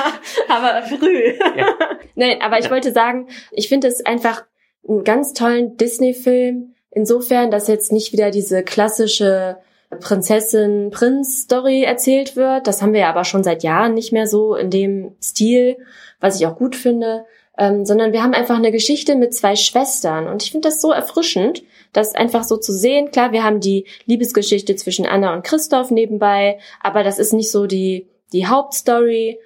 Aber 0.48 0.82
früh. 0.86 1.34
Ja. 1.56 1.74
Nein, 2.14 2.38
aber 2.40 2.58
ich 2.58 2.66
Ja. 2.66 2.70
wollte 2.70 2.92
sagen, 2.92 3.28
ich 3.50 3.68
finde 3.68 3.88
es 3.88 4.04
einfach 4.06 4.44
einen 4.88 5.04
ganz 5.04 5.34
tollen 5.34 5.76
Disney-Film. 5.76 6.74
Insofern, 6.90 7.50
dass 7.50 7.68
jetzt 7.68 7.92
nicht 7.92 8.12
wieder 8.14 8.30
diese 8.30 8.62
klassische 8.62 9.58
Prinzessin-Prinz-Story 10.00 11.82
erzählt 11.82 12.36
wird. 12.36 12.66
Das 12.66 12.80
haben 12.82 12.92
wir 12.92 13.00
ja 13.00 13.10
aber 13.10 13.24
schon 13.24 13.44
seit 13.44 13.62
Jahren 13.62 13.94
nicht 13.94 14.12
mehr 14.12 14.26
so 14.26 14.54
in 14.54 14.70
dem 14.70 15.14
Stil, 15.22 15.76
was 16.20 16.40
ich 16.40 16.46
auch 16.46 16.56
gut 16.56 16.76
finde. 16.76 17.24
Ähm, 17.58 17.84
sondern 17.84 18.12
wir 18.12 18.22
haben 18.22 18.34
einfach 18.34 18.56
eine 18.56 18.70
Geschichte 18.70 19.16
mit 19.16 19.34
zwei 19.34 19.56
Schwestern. 19.56 20.28
Und 20.28 20.44
ich 20.44 20.52
finde 20.52 20.68
das 20.68 20.80
so 20.80 20.92
erfrischend, 20.92 21.64
das 21.92 22.14
einfach 22.14 22.44
so 22.44 22.56
zu 22.56 22.72
sehen. 22.72 23.10
Klar, 23.10 23.32
wir 23.32 23.42
haben 23.42 23.60
die 23.60 23.84
Liebesgeschichte 24.06 24.76
zwischen 24.76 25.06
Anna 25.06 25.34
und 25.34 25.44
Christoph 25.44 25.90
nebenbei, 25.90 26.58
aber 26.80 27.02
das 27.02 27.18
ist 27.18 27.32
nicht 27.32 27.50
so 27.50 27.66
die, 27.66 28.06
die 28.32 28.46
Hauptstory. 28.46 29.38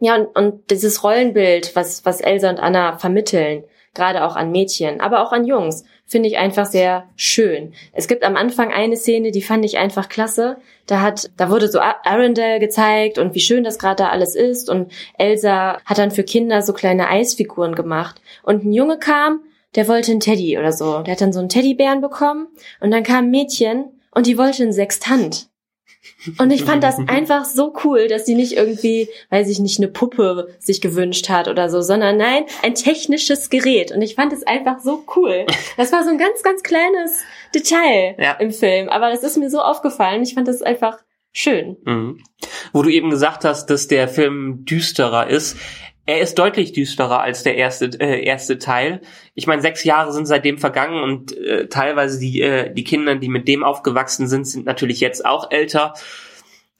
Ja, 0.00 0.16
und, 0.16 0.26
und 0.36 0.70
dieses 0.70 1.04
Rollenbild, 1.04 1.76
was, 1.76 2.04
was 2.04 2.20
Elsa 2.20 2.50
und 2.50 2.58
Anna 2.58 2.98
vermitteln, 2.98 3.64
gerade 3.94 4.24
auch 4.24 4.36
an 4.36 4.52
Mädchen, 4.52 5.00
aber 5.00 5.22
auch 5.22 5.32
an 5.32 5.44
Jungs, 5.44 5.84
finde 6.06 6.28
ich 6.28 6.38
einfach 6.38 6.66
sehr 6.66 7.04
schön. 7.16 7.72
Es 7.92 8.08
gibt 8.08 8.24
am 8.24 8.36
Anfang 8.36 8.72
eine 8.72 8.96
Szene, 8.96 9.30
die 9.30 9.42
fand 9.42 9.64
ich 9.64 9.78
einfach 9.78 10.08
klasse. 10.08 10.56
Da 10.86 11.00
hat, 11.00 11.30
da 11.36 11.50
wurde 11.50 11.68
so 11.68 11.80
Arendelle 11.80 12.58
gezeigt 12.58 13.18
und 13.18 13.34
wie 13.34 13.40
schön 13.40 13.64
das 13.64 13.78
gerade 13.78 14.02
da 14.02 14.08
alles 14.08 14.34
ist 14.34 14.68
und 14.68 14.90
Elsa 15.18 15.80
hat 15.84 15.98
dann 15.98 16.10
für 16.10 16.24
Kinder 16.24 16.62
so 16.62 16.72
kleine 16.72 17.08
Eisfiguren 17.08 17.74
gemacht 17.74 18.20
und 18.42 18.64
ein 18.64 18.72
Junge 18.72 18.98
kam, 18.98 19.40
der 19.76 19.86
wollte 19.86 20.10
einen 20.10 20.20
Teddy 20.20 20.58
oder 20.58 20.72
so. 20.72 21.02
Der 21.02 21.12
hat 21.12 21.20
dann 21.20 21.32
so 21.32 21.38
einen 21.38 21.48
Teddybären 21.48 22.00
bekommen 22.00 22.48
und 22.80 22.90
dann 22.90 23.04
kam 23.04 23.26
ein 23.26 23.30
Mädchen 23.30 23.84
und 24.10 24.26
die 24.26 24.36
wollte 24.36 24.64
einen 24.64 24.72
Sextant. 24.72 25.49
Und 26.38 26.50
ich 26.50 26.64
fand 26.64 26.82
das 26.84 26.96
einfach 27.06 27.44
so 27.44 27.72
cool, 27.84 28.08
dass 28.08 28.26
sie 28.26 28.34
nicht 28.34 28.52
irgendwie, 28.52 29.08
weiß 29.30 29.48
ich 29.48 29.58
nicht, 29.58 29.78
eine 29.78 29.88
Puppe 29.88 30.48
sich 30.58 30.80
gewünscht 30.80 31.28
hat 31.28 31.48
oder 31.48 31.70
so, 31.70 31.80
sondern 31.80 32.16
nein, 32.16 32.44
ein 32.62 32.74
technisches 32.74 33.50
Gerät. 33.50 33.92
Und 33.92 34.02
ich 34.02 34.14
fand 34.14 34.32
es 34.32 34.46
einfach 34.46 34.80
so 34.80 35.04
cool. 35.16 35.46
Das 35.76 35.92
war 35.92 36.04
so 36.04 36.10
ein 36.10 36.18
ganz, 36.18 36.42
ganz 36.42 36.62
kleines 36.62 37.22
Detail 37.54 38.16
Ja. 38.18 38.32
im 38.34 38.50
Film. 38.50 38.88
Aber 38.88 39.10
das 39.10 39.22
ist 39.22 39.36
mir 39.36 39.50
so 39.50 39.60
aufgefallen. 39.60 40.22
Ich 40.22 40.34
fand 40.34 40.46
das 40.48 40.62
einfach 40.62 40.98
schön. 41.32 41.76
Mhm. 41.84 42.22
Wo 42.72 42.82
du 42.82 42.90
eben 42.90 43.10
gesagt 43.10 43.44
hast, 43.44 43.66
dass 43.66 43.88
der 43.88 44.08
Film 44.08 44.64
düsterer 44.64 45.28
ist. 45.28 45.56
Er 46.10 46.18
ist 46.20 46.36
deutlich 46.40 46.72
düsterer 46.72 47.20
als 47.20 47.44
der 47.44 47.54
erste, 47.54 47.86
äh, 48.00 48.24
erste 48.24 48.58
Teil. 48.58 49.00
Ich 49.34 49.46
meine, 49.46 49.62
sechs 49.62 49.84
Jahre 49.84 50.12
sind 50.12 50.26
seitdem 50.26 50.58
vergangen 50.58 51.04
und 51.04 51.36
äh, 51.36 51.68
teilweise 51.68 52.18
die, 52.18 52.40
äh, 52.40 52.74
die 52.74 52.82
Kinder, 52.82 53.14
die 53.14 53.28
mit 53.28 53.46
dem 53.46 53.62
aufgewachsen 53.62 54.26
sind, 54.26 54.44
sind 54.44 54.66
natürlich 54.66 54.98
jetzt 54.98 55.24
auch 55.24 55.52
älter. 55.52 55.94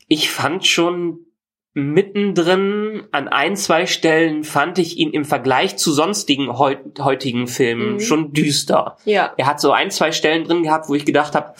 Ich 0.09 0.31
fand 0.31 0.67
schon 0.67 1.21
mittendrin 1.75 3.05
an 3.13 3.29
ein, 3.29 3.55
zwei 3.55 3.87
Stellen 3.87 4.43
fand 4.43 4.81
ich 4.81 4.99
ihn 4.99 5.11
im 5.11 5.25
Vergleich 5.25 5.77
zu 5.77 5.93
sonstigen 5.93 6.59
heut, 6.59 6.99
heutigen 6.99 7.47
Filmen 7.47 7.95
Mhm. 7.95 8.01
schon 8.01 8.33
düster. 8.33 8.97
Ja. 9.05 9.33
Er 9.37 9.47
hat 9.47 9.61
so 9.61 9.71
ein, 9.71 9.93
zwei 9.93 10.11
Stellen 10.11 10.43
drin 10.43 10.65
gehabt, 10.65 10.89
wo 10.89 10.97
ich 10.97 11.05
gedacht 11.05 11.37
habe, 11.37 11.55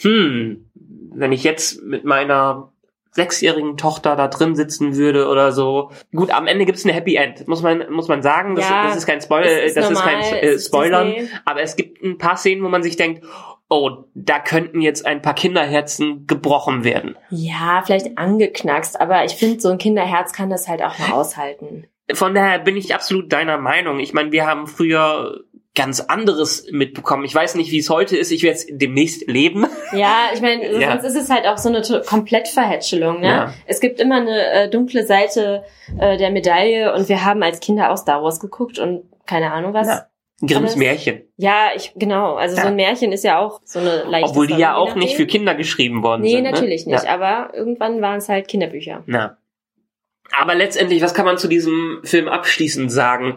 hm, 0.00 0.70
wenn 1.12 1.32
ich 1.32 1.42
jetzt 1.42 1.82
mit 1.82 2.04
meiner 2.04 2.72
sechsjährigen 3.16 3.76
Tochter 3.76 4.14
da 4.14 4.28
drin 4.28 4.54
sitzen 4.54 4.94
würde 4.96 5.28
oder 5.28 5.50
so. 5.50 5.90
Gut, 6.14 6.30
am 6.30 6.46
Ende 6.46 6.64
gibt's 6.64 6.84
eine 6.84 6.92
Happy 6.92 7.16
End, 7.16 7.48
muss 7.48 7.62
man 7.62 7.90
muss 7.90 8.06
man 8.08 8.22
sagen. 8.22 8.54
Das, 8.54 8.68
Ja, 8.68 8.84
das 8.86 8.96
ist 8.96 9.06
kein 9.06 9.20
Spoiler, 9.20 9.46
es 9.64 9.74
das 9.74 9.86
ist 9.86 9.90
ist 9.92 10.04
kein 10.04 10.20
normal, 10.20 10.34
äh, 10.34 10.46
es 10.46 10.54
ist 10.56 10.66
Spoilern. 10.68 11.10
Disney. 11.12 11.28
Aber 11.44 11.62
es 11.62 11.76
gibt 11.76 12.02
ein 12.02 12.18
paar 12.18 12.36
Szenen, 12.36 12.62
wo 12.62 12.68
man 12.68 12.82
sich 12.82 12.96
denkt, 12.96 13.24
oh, 13.68 13.90
da 14.14 14.38
könnten 14.38 14.80
jetzt 14.80 15.04
ein 15.06 15.22
paar 15.22 15.34
Kinderherzen 15.34 16.26
gebrochen 16.26 16.84
werden. 16.84 17.16
Ja, 17.30 17.82
vielleicht 17.84 18.16
angeknackst, 18.16 19.00
aber 19.00 19.24
ich 19.24 19.34
finde, 19.34 19.60
so 19.60 19.70
ein 19.70 19.78
Kinderherz 19.78 20.32
kann 20.32 20.50
das 20.50 20.68
halt 20.68 20.82
auch 20.82 20.96
mal 20.98 21.12
aushalten. 21.12 21.86
Von 22.14 22.34
daher 22.34 22.60
bin 22.60 22.76
ich 22.76 22.94
absolut 22.94 23.32
deiner 23.32 23.58
Meinung. 23.58 23.98
Ich 23.98 24.12
meine, 24.12 24.30
wir 24.30 24.46
haben 24.46 24.68
früher 24.68 25.40
ganz 25.76 26.00
anderes 26.00 26.66
mitbekommen. 26.72 27.24
Ich 27.24 27.34
weiß 27.34 27.54
nicht, 27.54 27.70
wie 27.70 27.78
es 27.78 27.88
heute 27.90 28.16
ist. 28.16 28.32
Ich 28.32 28.42
werde 28.42 28.56
es 28.56 28.66
demnächst 28.68 29.28
leben. 29.30 29.66
Ja, 29.92 30.30
ich 30.34 30.40
meine, 30.40 30.68
Ja. 30.80 30.90
sonst 30.98 31.04
ist 31.14 31.22
es 31.22 31.30
halt 31.30 31.46
auch 31.46 31.58
so 31.58 31.68
eine 31.68 31.80
Komplettverhätschelung. 32.04 33.20
Ne? 33.20 33.26
Ja. 33.28 33.54
Es 33.66 33.78
gibt 33.80 34.00
immer 34.00 34.16
eine 34.16 34.50
äh, 34.50 34.68
dunkle 34.70 35.06
Seite 35.06 35.62
äh, 35.98 36.16
der 36.16 36.30
Medaille 36.30 36.92
und 36.94 37.08
wir 37.08 37.24
haben 37.24 37.42
als 37.44 37.60
Kinder 37.60 37.92
auch 37.92 37.96
Star 37.96 38.22
Wars 38.22 38.40
geguckt 38.40 38.78
und 38.80 39.04
keine 39.26 39.52
Ahnung 39.52 39.72
was. 39.74 39.86
Ja. 39.86 40.06
Ja, 40.42 40.48
Grimms 40.48 40.56
Aber 40.56 40.66
es- 40.66 40.76
Märchen. 40.76 41.22
ich 41.76 41.92
genau. 41.94 42.34
Also 42.34 42.56
so 42.56 42.62
Ja. 42.62 42.66
ein 42.68 42.76
Märchen 42.76 43.12
ist 43.12 43.24
ja 43.24 43.38
auch 43.38 43.60
so 43.64 43.78
eine 43.78 44.02
leichte 44.04 44.30
Obwohl 44.30 44.46
die 44.48 44.54
ja 44.56 44.74
auch 44.76 44.94
nicht 44.94 45.16
für 45.16 45.26
Kinder 45.26 45.54
geschrieben 45.54 46.02
worden 46.02 46.22
Nee, 46.22 46.32
sind. 46.32 46.42
natürlich 46.44 46.84
ne? 46.86 46.92
nicht. 46.94 47.04
Ja. 47.04 47.14
Aber 47.14 47.54
irgendwann 47.54 48.02
waren 48.02 48.18
es 48.18 48.28
halt 48.28 48.46
Kinderbücher. 48.48 49.02
Na. 49.06 49.38
Aber 50.38 50.54
letztendlich, 50.54 51.00
was 51.02 51.14
kann 51.14 51.24
man 51.24 51.38
zu 51.38 51.48
diesem 51.48 52.00
Film 52.04 52.28
abschließend 52.28 52.90
sagen? 52.92 53.36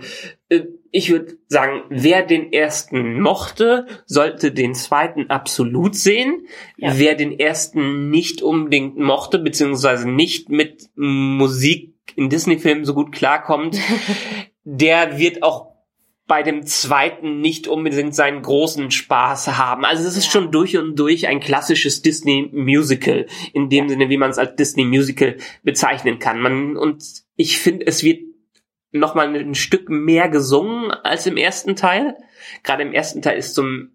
Äh, 0.50 0.64
Ich 0.92 1.12
würde 1.12 1.38
sagen, 1.48 1.84
wer 1.90 2.24
den 2.26 2.52
ersten 2.52 3.22
mochte, 3.22 3.86
sollte 4.06 4.52
den 4.52 4.74
zweiten 4.74 5.30
absolut 5.30 5.96
sehen. 5.96 6.48
Ja. 6.78 6.98
Wer 6.98 7.16
den 7.16 7.40
ersten 7.40 8.10
nicht 8.10 8.42
unbedingt 8.42 8.98
mochte, 8.98 9.40
beziehungsweise 9.40 10.10
nicht 10.10 10.50
mit 10.50 10.90
Musik 10.96 11.94
in 12.16 12.30
Disney-Filmen 12.30 12.86
so 12.86 12.94
gut 12.94 13.12
klarkommt, 13.12 13.78
der 14.64 15.20
wird 15.20 15.44
auch 15.44 15.70
bei 16.30 16.44
dem 16.44 16.64
zweiten 16.66 17.42
nicht 17.42 17.68
unbedingt 17.68 18.14
seinen 18.14 18.44
großen 18.44 18.92
Spaß 18.92 19.58
haben. 19.58 19.84
Also 19.84 20.08
es 20.08 20.16
ist 20.16 20.26
Ja. 20.26 20.32
schon 20.32 20.52
durch 20.52 20.78
und 20.78 20.98
durch 20.98 21.28
ein 21.28 21.40
klassisches 21.40 22.04
Disney 22.04 22.50
Musical 22.54 23.26
in 23.52 23.70
dem 23.70 23.90
Sinne, 23.90 24.10
wie 24.10 24.18
man 24.18 24.30
es 24.30 24.38
als 24.38 24.56
Disney 24.56 24.86
Musical 24.86 25.38
bezeichnen 25.64 26.20
kann. 26.20 26.40
Man 26.40 26.78
und 26.78 27.04
ich 27.36 27.58
finde, 27.58 27.88
es 27.88 28.04
wird 28.04 28.29
noch 28.92 29.16
mal 29.16 29.28
ein 29.34 29.56
Stück 29.56 29.90
mehr 29.90 30.30
gesungen 30.30 30.92
als 30.92 31.26
im 31.28 31.38
ersten 31.38 31.76
Teil. 31.76 32.16
Gerade 32.64 32.84
im 32.84 32.94
ersten 32.94 33.22
Teil 33.22 33.38
ist 33.38 33.54
zum 33.56 33.92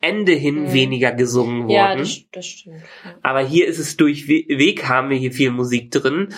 Ende 0.00 0.32
hin 0.32 0.62
Mhm. 0.64 0.72
weniger 0.72 1.12
gesungen 1.12 1.64
worden. 1.64 1.70
Ja, 1.72 1.94
das, 1.96 2.24
das 2.32 2.46
stimmt. 2.46 2.82
Aber 3.22 3.40
hier 3.40 3.66
ist 3.66 3.78
es 3.78 3.96
durchweg, 3.98 4.88
haben 4.88 5.10
wir 5.10 5.18
hier 5.18 5.32
viel 5.32 5.50
Musik 5.50 5.90
drin. 5.90 6.32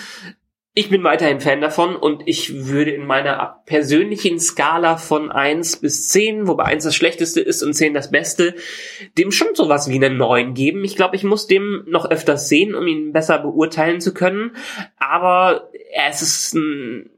Ich 0.74 0.88
bin 0.88 1.04
weiterhin 1.04 1.38
Fan 1.40 1.60
davon 1.60 1.94
und 1.94 2.22
ich 2.24 2.66
würde 2.66 2.92
in 2.92 3.04
meiner 3.06 3.62
persönlichen 3.66 4.40
Skala 4.40 4.96
von 4.96 5.30
1 5.30 5.76
bis 5.76 6.08
10, 6.08 6.48
wobei 6.48 6.64
1 6.64 6.84
das 6.84 6.96
schlechteste 6.96 7.42
ist 7.42 7.62
und 7.62 7.74
10 7.74 7.92
das 7.92 8.10
beste, 8.10 8.54
dem 9.18 9.32
schon 9.32 9.54
sowas 9.54 9.90
wie 9.90 9.96
einen 10.02 10.16
9 10.16 10.54
geben. 10.54 10.82
Ich 10.82 10.96
glaube, 10.96 11.14
ich 11.14 11.24
muss 11.24 11.46
dem 11.46 11.84
noch 11.86 12.10
öfters 12.10 12.48
sehen, 12.48 12.74
um 12.74 12.86
ihn 12.86 13.12
besser 13.12 13.38
beurteilen 13.38 14.00
zu 14.00 14.14
können. 14.14 14.56
Aber 14.98 15.68
es 16.08 16.22
ist 16.22 16.54
ein 16.54 17.10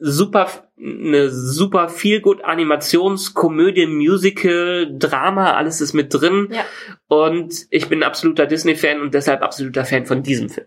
super, 0.00 0.48
eine 0.78 1.30
super 1.30 1.88
viel 1.88 2.20
gut 2.20 2.42
Animationskomödie, 2.44 3.86
Musical, 3.86 4.88
Drama, 4.98 5.52
alles 5.54 5.80
ist 5.80 5.92
mit 5.92 6.12
drin. 6.12 6.48
Ja. 6.50 6.64
Und 7.08 7.66
ich 7.70 7.88
bin 7.88 8.02
absoluter 8.02 8.46
Disney-Fan 8.46 9.00
und 9.00 9.14
deshalb 9.14 9.42
absoluter 9.42 9.84
Fan 9.84 10.06
von 10.06 10.22
diesem 10.22 10.48
Film. 10.48 10.66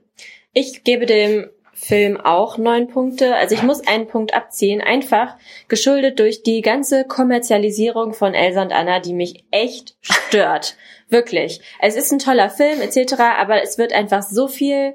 Ich 0.53 0.83
gebe 0.83 1.05
dem 1.05 1.49
Film 1.73 2.21
auch 2.21 2.57
neun 2.57 2.87
Punkte. 2.87 3.35
Also 3.35 3.55
ich 3.55 3.63
muss 3.63 3.85
einen 3.85 4.07
Punkt 4.07 4.33
abziehen, 4.33 4.81
einfach 4.81 5.35
geschuldet 5.67 6.19
durch 6.19 6.43
die 6.43 6.61
ganze 6.61 7.05
Kommerzialisierung 7.05 8.13
von 8.13 8.33
Elsa 8.33 8.61
und 8.61 8.71
Anna, 8.71 8.99
die 8.99 9.13
mich 9.13 9.43
echt 9.51 9.95
stört. 10.01 10.77
Wirklich. 11.09 11.61
Es 11.79 11.95
ist 11.95 12.11
ein 12.11 12.19
toller 12.19 12.49
Film 12.49 12.81
etc., 12.81 13.13
aber 13.37 13.61
es 13.61 13.77
wird 13.77 13.93
einfach 13.93 14.21
so 14.21 14.47
viel 14.47 14.93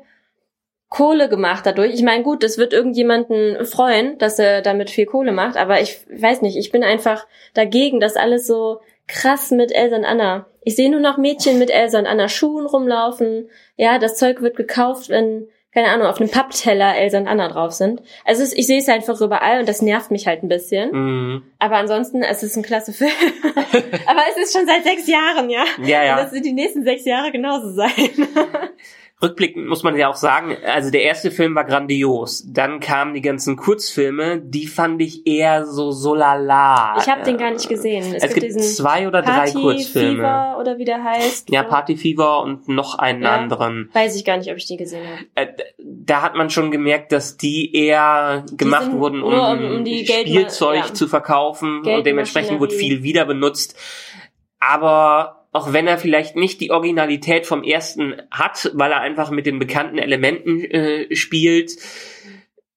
Kohle 0.88 1.29
gemacht 1.29 1.66
dadurch. 1.66 1.92
Ich 1.92 2.03
meine, 2.03 2.22
gut, 2.22 2.42
das 2.42 2.57
wird 2.57 2.72
irgendjemanden 2.72 3.64
freuen, 3.66 4.16
dass 4.18 4.38
er 4.38 4.62
damit 4.62 4.90
viel 4.90 5.07
Kohle 5.07 5.33
macht, 5.33 5.57
aber 5.57 5.81
ich 5.81 6.01
weiß 6.11 6.42
nicht, 6.42 6.57
ich 6.57 6.72
bin 6.72 6.83
einfach 6.83 7.27
dagegen, 7.55 8.01
dass 8.01 8.16
alles 8.16 8.46
so 8.46 8.81
krass 9.07 9.51
mit 9.51 9.72
Elsa 9.72 9.96
und 9.96 10.05
Anna. 10.05 10.46
Ich 10.62 10.77
sehe 10.77 10.90
nur 10.90 11.01
noch 11.01 11.18
Mädchen 11.18 11.59
mit 11.59 11.70
Elsa 11.70 11.98
und 11.98 12.07
Anna 12.07 12.29
Schuhen 12.29 12.66
rumlaufen. 12.66 13.48
Ja, 13.77 13.98
das 13.98 14.16
Zeug 14.16 14.40
wird 14.42 14.57
gekauft, 14.57 15.09
wenn, 15.09 15.48
keine 15.72 15.88
Ahnung, 15.88 16.07
auf 16.07 16.20
einem 16.20 16.31
Pappteller 16.31 16.96
Elsa 16.96 17.18
und 17.18 17.29
Anna 17.29 17.48
drauf 17.48 17.72
sind. 17.72 18.03
Also 18.24 18.42
ich 18.55 18.66
sehe 18.66 18.79
es 18.79 18.88
einfach 18.88 19.20
überall 19.20 19.61
und 19.61 19.68
das 19.68 19.83
nervt 19.83 20.11
mich 20.11 20.27
halt 20.27 20.42
ein 20.42 20.48
bisschen. 20.48 20.90
Mhm. 20.92 21.42
Aber 21.59 21.77
ansonsten, 21.77 22.22
es 22.22 22.42
ist 22.42 22.57
ein 22.57 22.62
klasse 22.62 22.92
Film. 22.92 23.11
aber 24.07 24.22
es 24.31 24.42
ist 24.42 24.57
schon 24.57 24.66
seit 24.66 24.85
sechs 24.85 25.07
Jahren, 25.07 25.51
ja. 25.51 25.64
Ja, 25.83 26.01
Und 26.01 26.07
ja. 26.07 26.22
das 26.22 26.33
wird 26.33 26.44
die 26.44 26.53
nächsten 26.53 26.85
sechs 26.85 27.05
Jahre 27.05 27.33
genauso 27.33 27.72
sein. 27.72 27.90
Rückblickend 29.21 29.67
muss 29.67 29.83
man 29.83 29.97
ja 29.97 30.09
auch 30.09 30.15
sagen, 30.15 30.57
also 30.65 30.91
der 30.93 31.03
erste 31.03 31.33
Film 31.33 31.57
war 31.57 31.65
grandios. 31.65 32.45
Dann 32.47 32.79
kamen 32.79 33.15
die 33.15 33.21
ganzen 33.21 33.57
Kurzfilme, 33.57 34.41
die 34.41 34.69
fand 34.69 35.03
ich 35.03 35.27
eher 35.27 35.67
so 35.67 35.91
so 35.91 36.15
lala. 36.15 36.97
Ich 37.01 37.09
habe 37.09 37.23
den 37.25 37.37
gar 37.37 37.51
nicht 37.51 37.69
gesehen. 37.69 38.15
Es, 38.15 38.33
gibt 38.33 38.53
zwei 38.63 39.09
oder 39.09 39.23
drei 39.23 39.33
Party 39.33 39.53
Kurzfilme. 39.61 40.17
Fever 40.19 40.57
oder 40.61 40.79
wie 40.79 40.85
der 40.85 41.03
heißt. 41.03 41.51
Ja, 41.51 41.65
Party 41.65 41.97
Fever 41.97 42.43
und 42.43 42.69
noch 42.69 42.97
einen 42.97 43.23
Ja. 43.23 43.35
anderen. 43.35 43.91
Weiß 43.93 44.15
ich 44.15 44.25
gar 44.25 44.37
nicht, 44.37 44.51
ob 44.53 44.57
ich 44.57 44.67
die 44.67 44.77
gesehen 44.77 45.05
habe. 45.09 45.25
Äh, 45.35 45.49
da 45.79 46.23
hat 46.23 46.37
man 46.37 46.49
schon 46.49 46.71
gemerkt, 46.71 47.11
dass 47.11 47.37
die 47.37 47.75
eher 47.75 48.45
gemacht 48.57 48.85
sind 48.85 48.99
wurden, 49.01 49.23
um, 49.23 49.33
um- 49.35 49.77
um 49.79 49.85
die 49.85 50.07
Spielzeug 50.07 50.87
ja. 50.89 50.95
zu 50.95 51.09
verkaufen 51.09 51.79
und 51.85 52.07
dementsprechend 52.07 52.61
wurde 52.61 52.69
Geldmaschinerie. 52.69 52.97
viel 52.99 53.03
wieder 53.03 53.25
benutzt. 53.25 53.77
Aber 54.61 55.38
auch 55.53 55.73
wenn 55.73 55.87
er 55.87 55.99
vielleicht 55.99 56.37
nicht 56.37 56.61
die 56.61 56.71
Originalität 56.71 57.47
vom 57.47 57.63
ersten 57.63 58.23
hat, 58.31 58.71
weil 58.75 58.93
er 58.93 59.01
einfach 59.01 59.31
mit 59.31 59.47
den 59.47 59.59
bekannten 59.59 59.99
Elementen 59.99 60.61
äh, 60.65 61.15
spielt, 61.15 61.73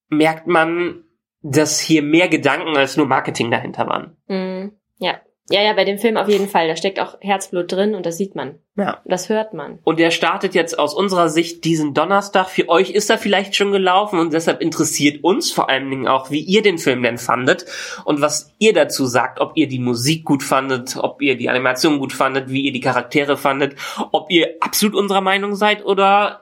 merkt 0.10 0.48
man, 0.48 1.04
dass 1.42 1.80
hier 1.80 2.04
mehr 2.04 2.28
Gedanken 2.28 2.78
als 2.78 2.98
nur 2.98 3.08
Marketing 3.08 3.52
dahinter 3.52 3.88
waren. 3.88 4.18
Mhm. 4.28 4.74
Ja. 5.00 5.22
Ja, 5.52 5.62
ja, 5.62 5.74
bei 5.74 5.86
dem 5.86 5.98
Film 5.98 6.18
auf 6.18 6.28
jeden 6.28 6.48
Fall. 6.48 6.68
Da 6.68 6.76
steckt 6.76 7.00
auch 7.00 7.18
Herzblut 7.22 7.72
drin 7.72 7.96
und 7.96 8.06
das 8.06 8.18
sieht 8.18 8.36
man. 8.36 8.60
Ja. 8.78 9.02
Das 9.06 9.30
hört 9.30 9.54
man. 9.54 9.80
Und 9.84 10.00
der 10.00 10.12
startet 10.12 10.56
jetzt 10.56 10.80
aus 10.80 10.94
unserer 10.94 11.30
Sicht 11.30 11.66
diesen 11.66 11.94
Donnerstag. 11.94 12.48
Für 12.48 12.70
euch 12.70 12.92
ist 12.92 13.10
er 13.10 13.18
vielleicht 13.18 13.56
schon 13.56 13.72
gelaufen 13.72 14.20
und 14.20 14.34
deshalb 14.34 14.62
interessiert 14.62 15.24
uns 15.24 15.52
vor 15.52 15.70
allen 15.70 15.90
Dingen 15.90 16.08
auch, 16.08 16.32
wie 16.32 16.40
ihr 16.40 16.62
den 16.62 16.78
Film 16.78 17.04
denn 17.04 17.18
fandet 17.18 17.66
und 18.06 18.22
was 18.22 18.54
ihr 18.60 18.74
dazu 18.74 19.06
sagt, 19.06 19.40
ob 19.40 19.52
ihr 19.56 19.68
die 19.68 19.80
Musik 19.80 20.24
gut 20.24 20.44
fandet, 20.44 20.96
ob 20.98 21.22
ihr 21.22 21.36
die 21.36 21.50
Animation 21.50 22.00
gut 22.00 22.14
fandet, 22.14 22.50
wie 22.50 22.62
ihr 22.62 22.72
die 22.72 22.80
Charaktere 22.80 23.38
fandet, 23.38 23.76
ob 24.12 24.32
ihr 24.32 24.56
absolut 24.62 24.96
unserer 24.96 25.22
Meinung 25.22 25.56
seid 25.56 25.86
oder 25.86 26.42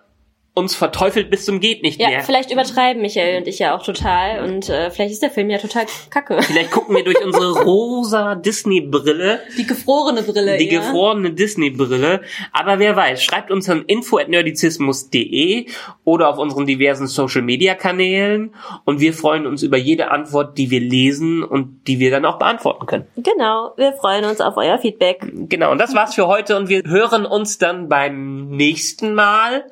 uns 0.59 0.75
verteufelt 0.75 1.31
bis 1.31 1.45
zum 1.45 1.59
geht 1.59 1.81
nicht 1.81 1.99
Ja, 1.99 2.09
mehr. 2.09 2.19
vielleicht 2.21 2.51
übertreiben 2.51 3.01
Michael 3.01 3.37
und 3.41 3.47
ich 3.47 3.57
ja 3.59 3.75
auch 3.75 3.83
total 3.83 4.43
und 4.43 4.69
äh, 4.69 4.91
vielleicht 4.91 5.11
ist 5.13 5.23
der 5.23 5.31
Film 5.31 5.49
ja 5.49 5.57
total 5.57 5.85
kacke. 6.11 6.41
Vielleicht 6.43 6.71
gucken 6.71 6.95
wir 6.95 7.03
durch 7.03 7.23
unsere 7.25 7.61
rosa 7.63 8.35
Disney-Brille 8.35 9.39
Die 9.57 9.65
gefrorene 9.65 10.21
Brille. 10.21 10.57
die 10.57 10.69
ja. 10.69 10.79
gefrorene 10.81 11.31
Disney-Brille. 11.31 12.21
Aber 12.51 12.79
wer 12.79 12.95
weiß, 12.95 13.23
schreibt 13.23 13.49
uns 13.51 13.67
an 13.69 13.83
info.nerdizismus.de 13.87 15.65
oder 16.03 16.29
auf 16.29 16.37
unseren 16.37 16.65
diversen 16.65 17.07
Social-Media-Kanälen 17.07 18.53
und 18.85 18.99
wir 18.99 19.13
freuen 19.13 19.45
uns 19.47 19.63
über 19.63 19.77
jede 19.77 20.11
Antwort, 20.11 20.57
die 20.57 20.69
wir 20.69 20.79
lesen 20.79 21.43
und 21.43 21.87
die 21.87 21.99
wir 21.99 22.11
dann 22.11 22.25
auch 22.25 22.37
beantworten 22.39 22.85
können. 22.85 23.05
Genau, 23.17 23.73
wir 23.77 23.93
freuen 23.93 24.25
uns 24.25 24.41
auf 24.41 24.57
euer 24.57 24.77
Feedback. 24.77 25.21
Genau, 25.49 25.71
und 25.71 25.77
das 25.79 25.95
war's 25.95 26.15
für 26.15 26.27
heute 26.27 26.57
und 26.57 26.69
wir 26.69 26.83
hören 26.85 27.25
uns 27.25 27.57
dann 27.57 27.89
beim 27.89 28.49
nächsten 28.49 29.13
Mal. 29.13 29.65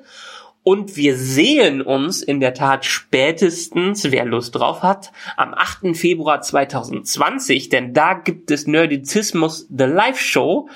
Und 0.67 0.97
wir 0.97 1.15
sehen 1.15 1.81
uns 1.81 2.21
in 2.21 2.41
der 2.41 2.53
Tat 2.53 2.83
spätestens, 2.83 4.11
wer 4.11 4.25
Lust 4.25 4.53
drauf 4.53 4.83
hat, 4.83 5.13
am 5.37 5.53
8. 5.53 5.95
Februar 5.95 6.41
2020, 6.41 7.69
denn 7.69 7.93
da 7.93 8.15
gibt 8.15 8.51
es 8.51 8.67
Nerdizismus 8.67 9.65
The 9.69 9.85
Live 9.85 10.19
Show. 10.19 10.67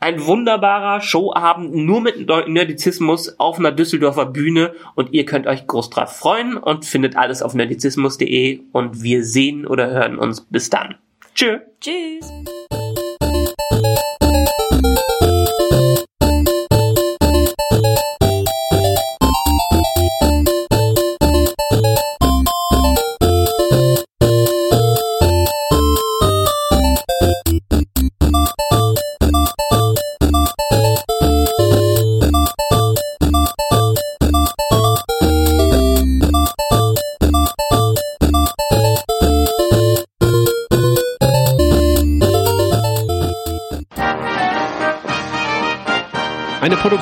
Ein 0.00 0.26
wunderbarer 0.26 1.00
Showabend 1.00 1.72
nur 1.72 2.00
mit 2.00 2.26
Nerdizismus 2.26 3.38
auf 3.38 3.60
einer 3.60 3.70
Düsseldorfer 3.70 4.26
Bühne 4.26 4.74
und 4.96 5.12
ihr 5.12 5.24
könnt 5.24 5.46
euch 5.46 5.68
groß 5.68 5.90
drauf 5.90 6.16
freuen 6.16 6.56
und 6.56 6.84
findet 6.84 7.16
alles 7.16 7.40
auf 7.40 7.54
nerdizismus.de 7.54 8.62
und 8.72 9.04
wir 9.04 9.24
sehen 9.24 9.68
oder 9.68 9.88
hören 9.88 10.18
uns 10.18 10.40
bis 10.50 10.68
dann. 10.68 10.96
Tschö. 11.36 11.58
Tschüss. 11.80 12.28